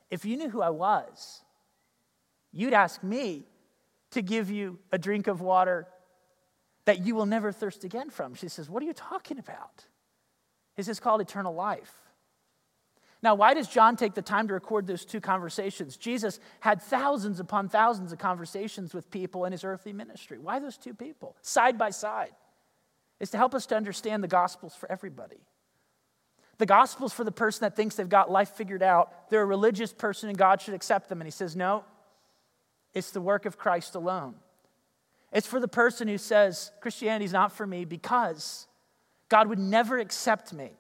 If 0.10 0.26
you 0.26 0.38
knew 0.38 0.50
who 0.50 0.64
I 0.64 0.72
was, 0.72 1.44
you'd 2.52 2.74
ask 2.74 3.04
me 3.04 3.46
to 4.10 4.24
give 4.24 4.50
you 4.50 4.80
a 4.92 4.98
drink 4.98 5.28
of 5.28 5.40
water 5.40 5.88
that 6.90 7.06
you 7.06 7.14
will 7.14 7.28
never 7.28 7.52
thirst 7.52 7.84
again 7.84 8.10
from. 8.10 8.34
She 8.34 8.48
says, 8.48 8.68
What 8.68 8.82
are 8.82 8.86
you 8.88 8.94
talking 8.94 9.38
about? 9.38 9.86
This 10.76 10.88
is 10.88 11.00
called 11.00 11.22
eternal 11.22 11.54
life. 11.54 11.94
Now, 13.22 13.36
why 13.36 13.54
does 13.54 13.68
John 13.68 13.96
take 13.96 14.16
the 14.16 14.24
time 14.24 14.48
to 14.48 14.56
record 14.56 14.88
those 14.88 15.06
two 15.06 15.22
conversations? 15.22 15.98
Jesus 15.98 16.40
had 16.62 16.82
thousands 16.82 17.40
upon 17.40 17.70
thousands 17.70 18.12
of 18.12 18.18
conversations 18.18 18.92
with 18.92 19.12
people 19.12 19.46
in 19.46 19.52
his 19.52 19.64
earthly 19.64 19.94
ministry. 19.94 20.40
Why 20.40 20.58
those 20.58 20.78
two 20.78 20.96
people, 20.96 21.36
side 21.44 21.78
by 21.78 21.92
side? 21.92 22.32
is 23.20 23.30
to 23.30 23.38
help 23.38 23.54
us 23.54 23.68
to 23.68 23.76
understand 23.76 24.24
the 24.24 24.28
gospel's 24.28 24.74
for 24.74 24.92
everybody. 24.92 25.42
The 26.58 26.66
gospel's 26.66 27.14
for 27.14 27.24
the 27.24 27.32
person 27.32 27.66
that 27.66 27.76
thinks 27.76 27.96
they've 27.96 28.10
got 28.10 28.32
life 28.32 28.50
figured 28.52 28.82
out. 28.82 29.30
They're 29.30 29.44
a 29.44 29.46
religious 29.46 29.94
person 29.94 30.28
and 30.30 30.38
God 30.38 30.60
should 30.60 30.74
accept 30.74 31.08
them. 31.08 31.22
And 31.22 31.28
he 31.28 31.32
says, 31.32 31.56
no, 31.56 31.84
it's 32.96 33.12
the 33.12 33.22
work 33.22 33.46
of 33.46 33.60
Christ 33.60 33.94
alone. 33.94 34.36
It's 35.32 35.48
for 35.48 35.60
the 35.60 35.68
person 35.68 36.08
who 36.08 36.18
says, 36.18 36.72
Christianity's 36.82 37.34
not 37.34 37.52
for 37.52 37.68
me 37.68 37.86
because 37.86 38.68
God 39.30 39.48
would 39.48 39.60
never 39.60 40.00
accept 40.00 40.54
me. 40.54 40.72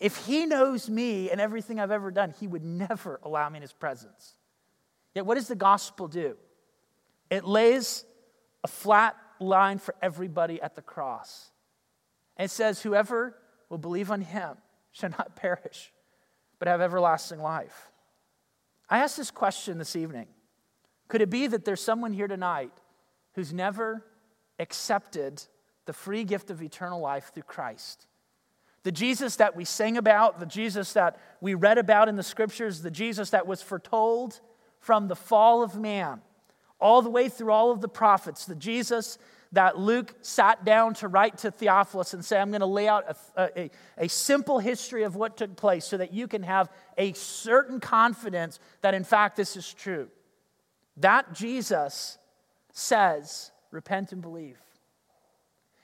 If 0.00 0.26
he 0.26 0.46
knows 0.46 0.88
me 0.88 1.30
and 1.30 1.40
everything 1.40 1.80
I've 1.80 1.90
ever 1.90 2.10
done, 2.10 2.34
he 2.38 2.46
would 2.46 2.64
never 2.64 3.18
allow 3.22 3.48
me 3.48 3.56
in 3.56 3.62
his 3.62 3.72
presence. 3.72 4.34
Yet, 5.14 5.26
what 5.26 5.34
does 5.34 5.48
the 5.48 5.56
gospel 5.56 6.06
do? 6.06 6.36
It 7.30 7.44
lays 7.44 8.04
a 8.62 8.68
flat 8.68 9.16
line 9.40 9.78
for 9.78 9.94
everybody 10.00 10.60
at 10.62 10.76
the 10.76 10.82
cross. 10.82 11.50
And 12.36 12.44
it 12.44 12.50
says, 12.50 12.82
Whoever 12.82 13.34
will 13.68 13.78
believe 13.78 14.10
on 14.10 14.20
him 14.20 14.56
shall 14.92 15.10
not 15.10 15.36
perish, 15.36 15.92
but 16.58 16.68
have 16.68 16.80
everlasting 16.80 17.40
life. 17.40 17.90
I 18.88 18.98
ask 18.98 19.16
this 19.16 19.30
question 19.30 19.78
this 19.78 19.96
evening 19.96 20.28
Could 21.08 21.22
it 21.22 21.30
be 21.30 21.46
that 21.46 21.64
there's 21.64 21.82
someone 21.82 22.12
here 22.12 22.28
tonight 22.28 22.72
who's 23.34 23.52
never 23.52 24.04
accepted 24.58 25.42
the 25.86 25.92
free 25.92 26.24
gift 26.24 26.50
of 26.50 26.62
eternal 26.62 27.00
life 27.00 27.32
through 27.32 27.44
Christ? 27.44 28.06
The 28.84 28.92
Jesus 28.92 29.36
that 29.36 29.56
we 29.56 29.64
sing 29.64 29.96
about, 29.96 30.40
the 30.40 30.46
Jesus 30.46 30.92
that 30.94 31.18
we 31.40 31.54
read 31.54 31.78
about 31.78 32.08
in 32.08 32.16
the 32.16 32.22
scriptures, 32.22 32.82
the 32.82 32.90
Jesus 32.90 33.30
that 33.30 33.46
was 33.46 33.60
foretold 33.60 34.40
from 34.80 35.08
the 35.08 35.16
fall 35.16 35.62
of 35.62 35.76
man, 35.76 36.20
all 36.80 37.02
the 37.02 37.10
way 37.10 37.28
through 37.28 37.52
all 37.52 37.70
of 37.70 37.80
the 37.80 37.88
prophets, 37.88 38.44
the 38.46 38.54
Jesus 38.54 39.18
that 39.52 39.78
Luke 39.78 40.14
sat 40.20 40.64
down 40.64 40.94
to 40.94 41.08
write 41.08 41.38
to 41.38 41.50
Theophilus 41.50 42.14
and 42.14 42.24
say, 42.24 42.38
I'm 42.38 42.50
going 42.50 42.60
to 42.60 42.66
lay 42.66 42.86
out 42.86 43.16
a, 43.36 43.50
a, 43.56 43.70
a, 43.96 44.08
simple 44.08 44.58
history 44.58 45.04
of 45.04 45.16
what 45.16 45.36
took 45.38 45.56
place 45.56 45.86
so 45.86 45.96
that 45.96 46.12
you 46.12 46.28
can 46.28 46.42
have 46.42 46.70
a 46.98 47.14
certain 47.14 47.80
confidence 47.80 48.60
that, 48.82 48.94
in 48.94 49.04
fact, 49.04 49.36
this 49.36 49.56
is 49.56 49.72
true. 49.72 50.08
That 50.98 51.32
Jesus 51.32 52.18
says, 52.78 53.50
Repent 53.70 54.12
and 54.12 54.22
believe. 54.22 54.58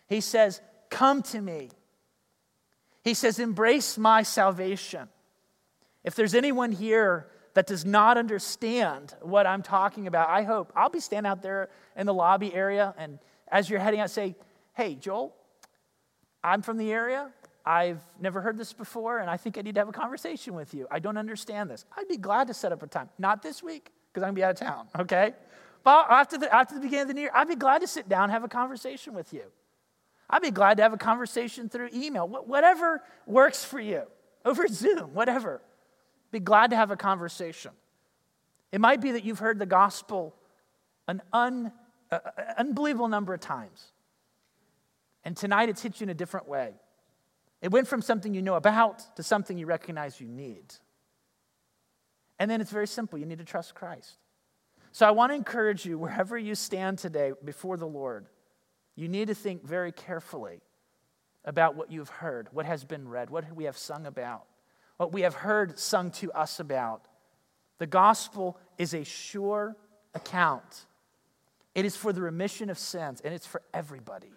He 0.08 0.20
says, 0.20 0.60
Come 0.90 1.22
to 1.24 1.40
me. 1.40 1.70
He 3.02 3.14
says, 3.14 3.38
Embrace 3.38 3.98
my 3.98 4.22
salvation. 4.22 5.08
If 6.02 6.14
there's 6.14 6.34
anyone 6.34 6.72
here 6.72 7.26
that 7.54 7.66
does 7.66 7.84
not 7.84 8.16
understand 8.16 9.14
what 9.20 9.46
I'm 9.46 9.62
talking 9.62 10.06
about, 10.06 10.28
I 10.28 10.42
hope 10.42 10.72
I'll 10.74 10.90
be 10.90 11.00
standing 11.00 11.30
out 11.30 11.42
there 11.42 11.68
in 11.96 12.06
the 12.06 12.14
lobby 12.14 12.54
area 12.54 12.94
and 12.98 13.18
as 13.48 13.68
you're 13.68 13.80
heading 13.80 14.00
out, 14.00 14.10
say, 14.10 14.34
Hey, 14.74 14.94
Joel, 14.94 15.34
I'm 16.42 16.62
from 16.62 16.76
the 16.76 16.92
area. 16.92 17.30
I've 17.66 18.02
never 18.20 18.40
heard 18.40 18.58
this 18.58 18.72
before, 18.72 19.20
and 19.20 19.30
I 19.30 19.36
think 19.38 19.56
I 19.56 19.62
need 19.62 19.74
to 19.74 19.80
have 19.80 19.88
a 19.88 19.92
conversation 19.92 20.54
with 20.54 20.74
you. 20.74 20.86
I 20.90 20.98
don't 20.98 21.16
understand 21.16 21.70
this. 21.70 21.86
I'd 21.96 22.08
be 22.08 22.18
glad 22.18 22.48
to 22.48 22.54
set 22.54 22.72
up 22.72 22.82
a 22.82 22.86
time. 22.86 23.08
Not 23.18 23.42
this 23.42 23.62
week, 23.62 23.90
because 24.12 24.22
I'm 24.22 24.34
going 24.34 24.34
to 24.34 24.38
be 24.40 24.44
out 24.44 24.50
of 24.50 24.56
town, 24.58 24.88
okay? 24.98 25.32
After 25.86 26.38
the, 26.38 26.52
after 26.54 26.74
the 26.74 26.80
beginning 26.80 27.10
of 27.10 27.14
the 27.14 27.20
year, 27.20 27.30
I'd 27.34 27.48
be 27.48 27.56
glad 27.56 27.80
to 27.80 27.86
sit 27.86 28.08
down 28.08 28.24
and 28.24 28.32
have 28.32 28.44
a 28.44 28.48
conversation 28.48 29.14
with 29.14 29.32
you. 29.32 29.44
I'd 30.30 30.42
be 30.42 30.50
glad 30.50 30.78
to 30.78 30.82
have 30.82 30.92
a 30.92 30.98
conversation 30.98 31.68
through 31.68 31.90
email, 31.92 32.26
whatever 32.26 33.02
works 33.26 33.64
for 33.64 33.78
you, 33.78 34.04
over 34.44 34.66
Zoom, 34.66 35.12
whatever. 35.12 35.60
Be 36.32 36.40
glad 36.40 36.70
to 36.70 36.76
have 36.76 36.90
a 36.90 36.96
conversation. 36.96 37.72
It 38.72 38.80
might 38.80 39.00
be 39.00 39.12
that 39.12 39.24
you've 39.24 39.38
heard 39.38 39.58
the 39.58 39.66
gospel 39.66 40.34
an 41.06 41.22
un 41.32 41.72
an 42.10 42.20
unbelievable 42.58 43.08
number 43.08 43.34
of 43.34 43.40
times. 43.40 43.92
And 45.24 45.36
tonight 45.36 45.68
it's 45.68 45.82
hit 45.82 46.00
you 46.00 46.04
in 46.04 46.10
a 46.10 46.14
different 46.14 46.48
way. 46.48 46.74
It 47.62 47.70
went 47.70 47.88
from 47.88 48.02
something 48.02 48.34
you 48.34 48.42
know 48.42 48.54
about 48.54 49.16
to 49.16 49.22
something 49.22 49.56
you 49.56 49.66
recognize 49.66 50.20
you 50.20 50.28
need. 50.28 50.74
And 52.38 52.50
then 52.50 52.60
it's 52.60 52.70
very 52.70 52.86
simple 52.86 53.18
you 53.18 53.26
need 53.26 53.38
to 53.38 53.44
trust 53.44 53.74
Christ. 53.74 54.18
So 54.94 55.04
I 55.04 55.10
want 55.10 55.32
to 55.32 55.34
encourage 55.34 55.84
you, 55.84 55.98
wherever 55.98 56.38
you 56.38 56.54
stand 56.54 56.98
today 56.98 57.32
before 57.44 57.76
the 57.76 57.86
Lord, 57.86 58.26
you 58.94 59.08
need 59.08 59.26
to 59.26 59.34
think 59.34 59.62
very 59.62 59.90
carefully 59.90 60.60
about 61.44 61.74
what 61.74 61.90
you've 61.90 62.08
heard, 62.08 62.48
what 62.52 62.64
has 62.64 62.84
been 62.84 63.08
read, 63.08 63.28
what 63.28 63.52
we 63.52 63.64
have 63.64 63.76
sung 63.76 64.06
about, 64.06 64.44
what 64.96 65.12
we 65.12 65.22
have 65.22 65.34
heard 65.34 65.78
sung 65.78 66.12
to 66.12 66.32
us 66.32 66.60
about. 66.60 67.08
The 67.78 67.86
gospel 67.86 68.56
is 68.78 68.94
a 68.94 69.04
sure 69.04 69.76
account 70.14 70.86
it 71.74 71.84
is 71.84 71.96
for 71.96 72.12
the 72.12 72.22
remission 72.22 72.70
of 72.70 72.78
sins, 72.78 73.20
and 73.20 73.34
it's 73.34 73.46
for 73.46 73.60
everybody. 73.72 74.32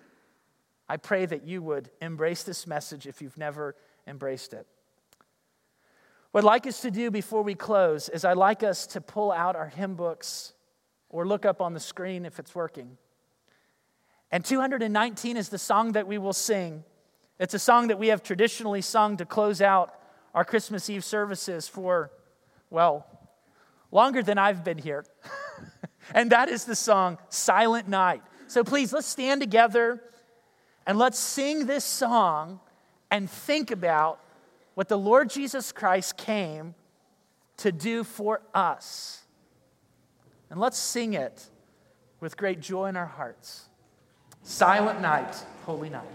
I 0.89 0.97
pray 0.97 1.25
that 1.25 1.45
you 1.45 1.61
would 1.61 1.89
embrace 2.01 2.43
this 2.43 2.65
message 2.65 3.05
if 3.05 3.21
you've 3.21 3.38
never 3.38 3.75
embraced 4.07 4.53
it. 4.53 4.65
What 6.38 6.43
I'd 6.43 6.49
like 6.49 6.68
us 6.68 6.81
to 6.81 6.91
do 6.91 7.09
before 7.09 7.41
we 7.41 7.55
close 7.55 8.09
is 8.09 8.23
I'd 8.23 8.38
like 8.38 8.61
us 8.61 8.85
to 8.88 9.01
pull 9.01 9.31
out 9.31 9.55
our 9.55 9.69
hymn 9.69 9.95
books 9.95 10.53
or 11.09 11.26
look 11.26 11.47
up 11.47 11.64
on 11.64 11.73
the 11.73 11.80
screen 11.80 12.27
if 12.27 12.38
it's 12.38 12.53
working. 12.53 12.95
And 14.31 14.45
219 14.45 15.35
is 15.35 15.49
the 15.49 15.57
song 15.57 15.93
that 15.93 16.05
we 16.05 16.19
will 16.19 16.34
sing. 16.34 16.84
It's 17.39 17.55
a 17.55 17.59
song 17.59 17.88
that 17.88 17.97
we 17.97 18.09
have 18.09 18.22
traditionally 18.22 18.84
sung 18.84 19.18
to 19.18 19.26
close 19.26 19.64
out 19.64 19.95
our 20.35 20.45
Christmas 20.45 20.91
Eve 20.91 21.03
services 21.03 21.68
for, 21.68 22.11
well, 22.69 23.07
longer 23.89 24.22
than 24.22 24.38
I've 24.38 24.64
been 24.64 24.77
here. 24.77 25.05
And 26.14 26.31
that 26.31 26.49
is 26.49 26.65
the 26.65 26.76
song 26.76 27.18
Silent 27.30 27.88
Night. 27.88 28.22
So 28.45 28.64
please, 28.64 28.93
let's 28.93 29.07
stand 29.07 29.41
together 29.41 30.03
and 30.85 30.99
let's 30.99 31.18
sing 31.18 31.65
this 31.65 31.84
song 31.84 32.59
and 33.09 33.27
think 33.27 33.72
about 33.72 34.19
what 34.78 34.90
the 34.90 34.95
Lord 34.95 35.28
Jesus 35.28 35.72
Christ 35.72 36.18
came 36.18 36.76
to 37.58 37.72
do 37.72 38.04
for 38.04 38.44
us. 38.54 39.24
And 40.52 40.60
let's 40.60 40.78
sing 40.78 41.16
it 41.16 41.48
with 42.20 42.38
great 42.38 42.60
joy 42.60 42.86
in 42.86 42.95
our 42.95 43.08
hearts. 43.08 43.70
Silent 44.44 45.02
night, 45.02 45.36
holy 45.66 45.90
night. 45.90 46.06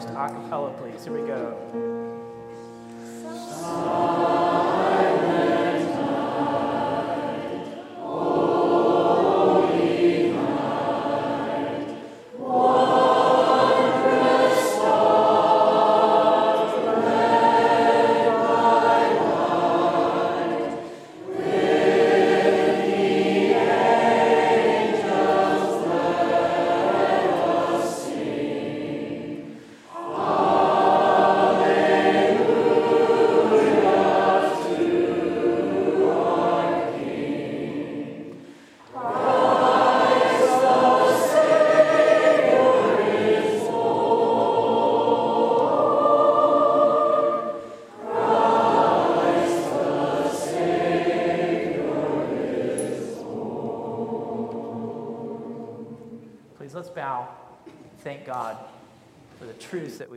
Verse 0.00 0.10
a 0.10 0.14
cappella, 0.14 0.72
please. 0.78 1.04
Here 1.04 1.12
we 1.12 1.26
go. 1.26 1.49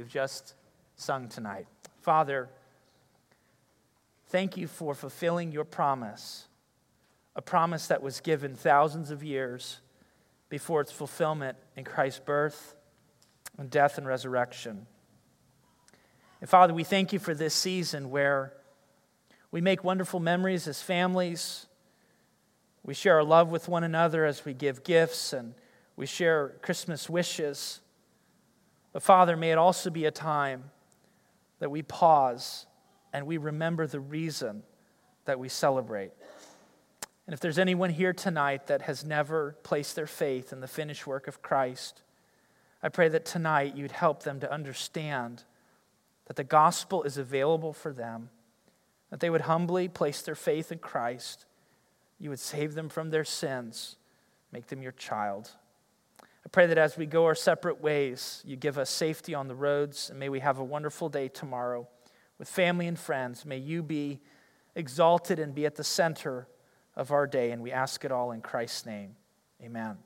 Just 0.10 0.56
sung 0.96 1.28
tonight. 1.28 1.68
Father, 2.02 2.50
thank 4.28 4.58
you 4.58 4.68
for 4.68 4.96
fulfilling 4.96 5.52
your 5.52 5.64
promise, 5.64 6.48
a 7.36 7.42
promise 7.42 7.88
that 7.88 8.02
was 8.02 8.20
given 8.20 8.56
thousands 8.56 9.12
of 9.12 9.24
years 9.24 9.80
before 10.50 10.82
its 10.82 10.92
fulfillment 10.92 11.58
in 11.76 11.84
Christ's 11.84 12.20
birth 12.20 12.76
and 13.58 13.70
death 13.70 13.98
and 13.98 14.08
resurrection. 14.08 14.88
And 16.42 16.50
Father, 16.50 16.74
we 16.74 16.84
thank 16.84 17.14
you 17.14 17.20
for 17.20 17.34
this 17.34 17.54
season 17.54 18.10
where 18.10 18.54
we 19.52 19.62
make 19.62 19.84
wonderful 19.84 20.20
memories 20.20 20.68
as 20.68 20.82
families. 20.82 21.68
We 22.84 22.94
share 22.96 23.18
our 23.18 23.24
love 23.24 23.50
with 23.50 23.68
one 23.68 23.84
another 23.84 24.26
as 24.26 24.46
we 24.46 24.54
give 24.54 24.84
gifts 24.84 25.32
and 25.32 25.54
we 25.96 26.06
share 26.08 26.56
Christmas 26.62 27.10
wishes. 27.10 27.80
But 28.94 29.04
Father, 29.04 29.36
may 29.36 29.52
it 29.52 29.58
also 29.58 29.90
be 29.90 30.06
a 30.06 30.12
time 30.12 30.66
that 31.60 31.70
we 31.70 31.82
pause 31.82 32.68
and 33.12 33.26
we 33.26 33.38
remember 33.38 33.88
the 33.88 34.00
reason 34.00 34.64
that 35.26 35.40
we 35.40 35.50
celebrate. 35.50 36.12
And 37.26 37.34
if 37.34 37.40
there's 37.40 37.58
anyone 37.58 37.90
here 37.90 38.14
tonight 38.14 38.68
that 38.68 38.84
has 38.84 39.04
never 39.04 39.56
placed 39.64 39.96
their 39.96 40.08
faith 40.08 40.52
in 40.52 40.60
the 40.60 40.68
finished 40.68 41.08
work 41.08 41.28
of 41.28 41.42
Christ, 41.42 42.02
I 42.82 42.90
pray 42.90 43.08
that 43.10 43.26
tonight 43.26 43.76
you'd 43.76 43.94
help 43.94 44.24
them 44.24 44.40
to 44.42 44.52
understand 44.52 45.44
that 46.26 46.36
the 46.36 46.44
gospel 46.44 47.04
is 47.04 47.18
available 47.18 47.74
for 47.74 47.94
them, 47.94 48.30
that 49.10 49.22
they 49.22 49.30
would 49.30 49.42
humbly 49.42 49.88
place 49.88 50.22
their 50.22 50.36
faith 50.36 50.72
in 50.72 50.80
Christ. 50.80 51.46
You 52.20 52.30
would 52.30 52.40
save 52.40 52.74
them 52.74 52.90
from 52.90 53.10
their 53.10 53.24
sins, 53.24 53.96
make 54.52 54.68
them 54.68 54.82
your 54.82 54.92
child. 54.92 55.52
I 56.46 56.50
pray 56.50 56.68
that 56.68 56.78
as 56.78 56.98
we 56.98 57.06
go 57.06 57.26
our 57.26 57.36
separate 57.36 57.82
ways, 57.82 58.42
you 58.46 58.56
give 58.56 58.78
us 58.78 58.90
safety 58.90 59.34
on 59.34 59.48
the 59.48 59.56
roads, 59.56 60.10
and 60.10 60.20
may 60.20 60.30
we 60.30 60.42
have 60.42 60.60
a 60.60 60.64
wonderful 60.64 61.10
day 61.10 61.28
tomorrow 61.30 61.88
with 62.38 62.50
family 62.50 62.88
and 62.88 63.00
friends. 63.00 63.46
May 63.46 63.58
you 63.58 63.82
be 63.82 64.20
exalted 64.76 65.40
and 65.40 65.56
be 65.56 65.66
at 65.66 65.76
the 65.76 65.84
center 65.84 66.48
of 66.96 67.12
our 67.12 67.28
day, 67.28 67.52
and 67.52 67.62
we 67.62 67.72
ask 67.72 68.04
it 68.04 68.12
all 68.12 68.32
in 68.32 68.42
Christ's 68.42 68.86
name. 68.86 69.16
Amen. 69.62 69.98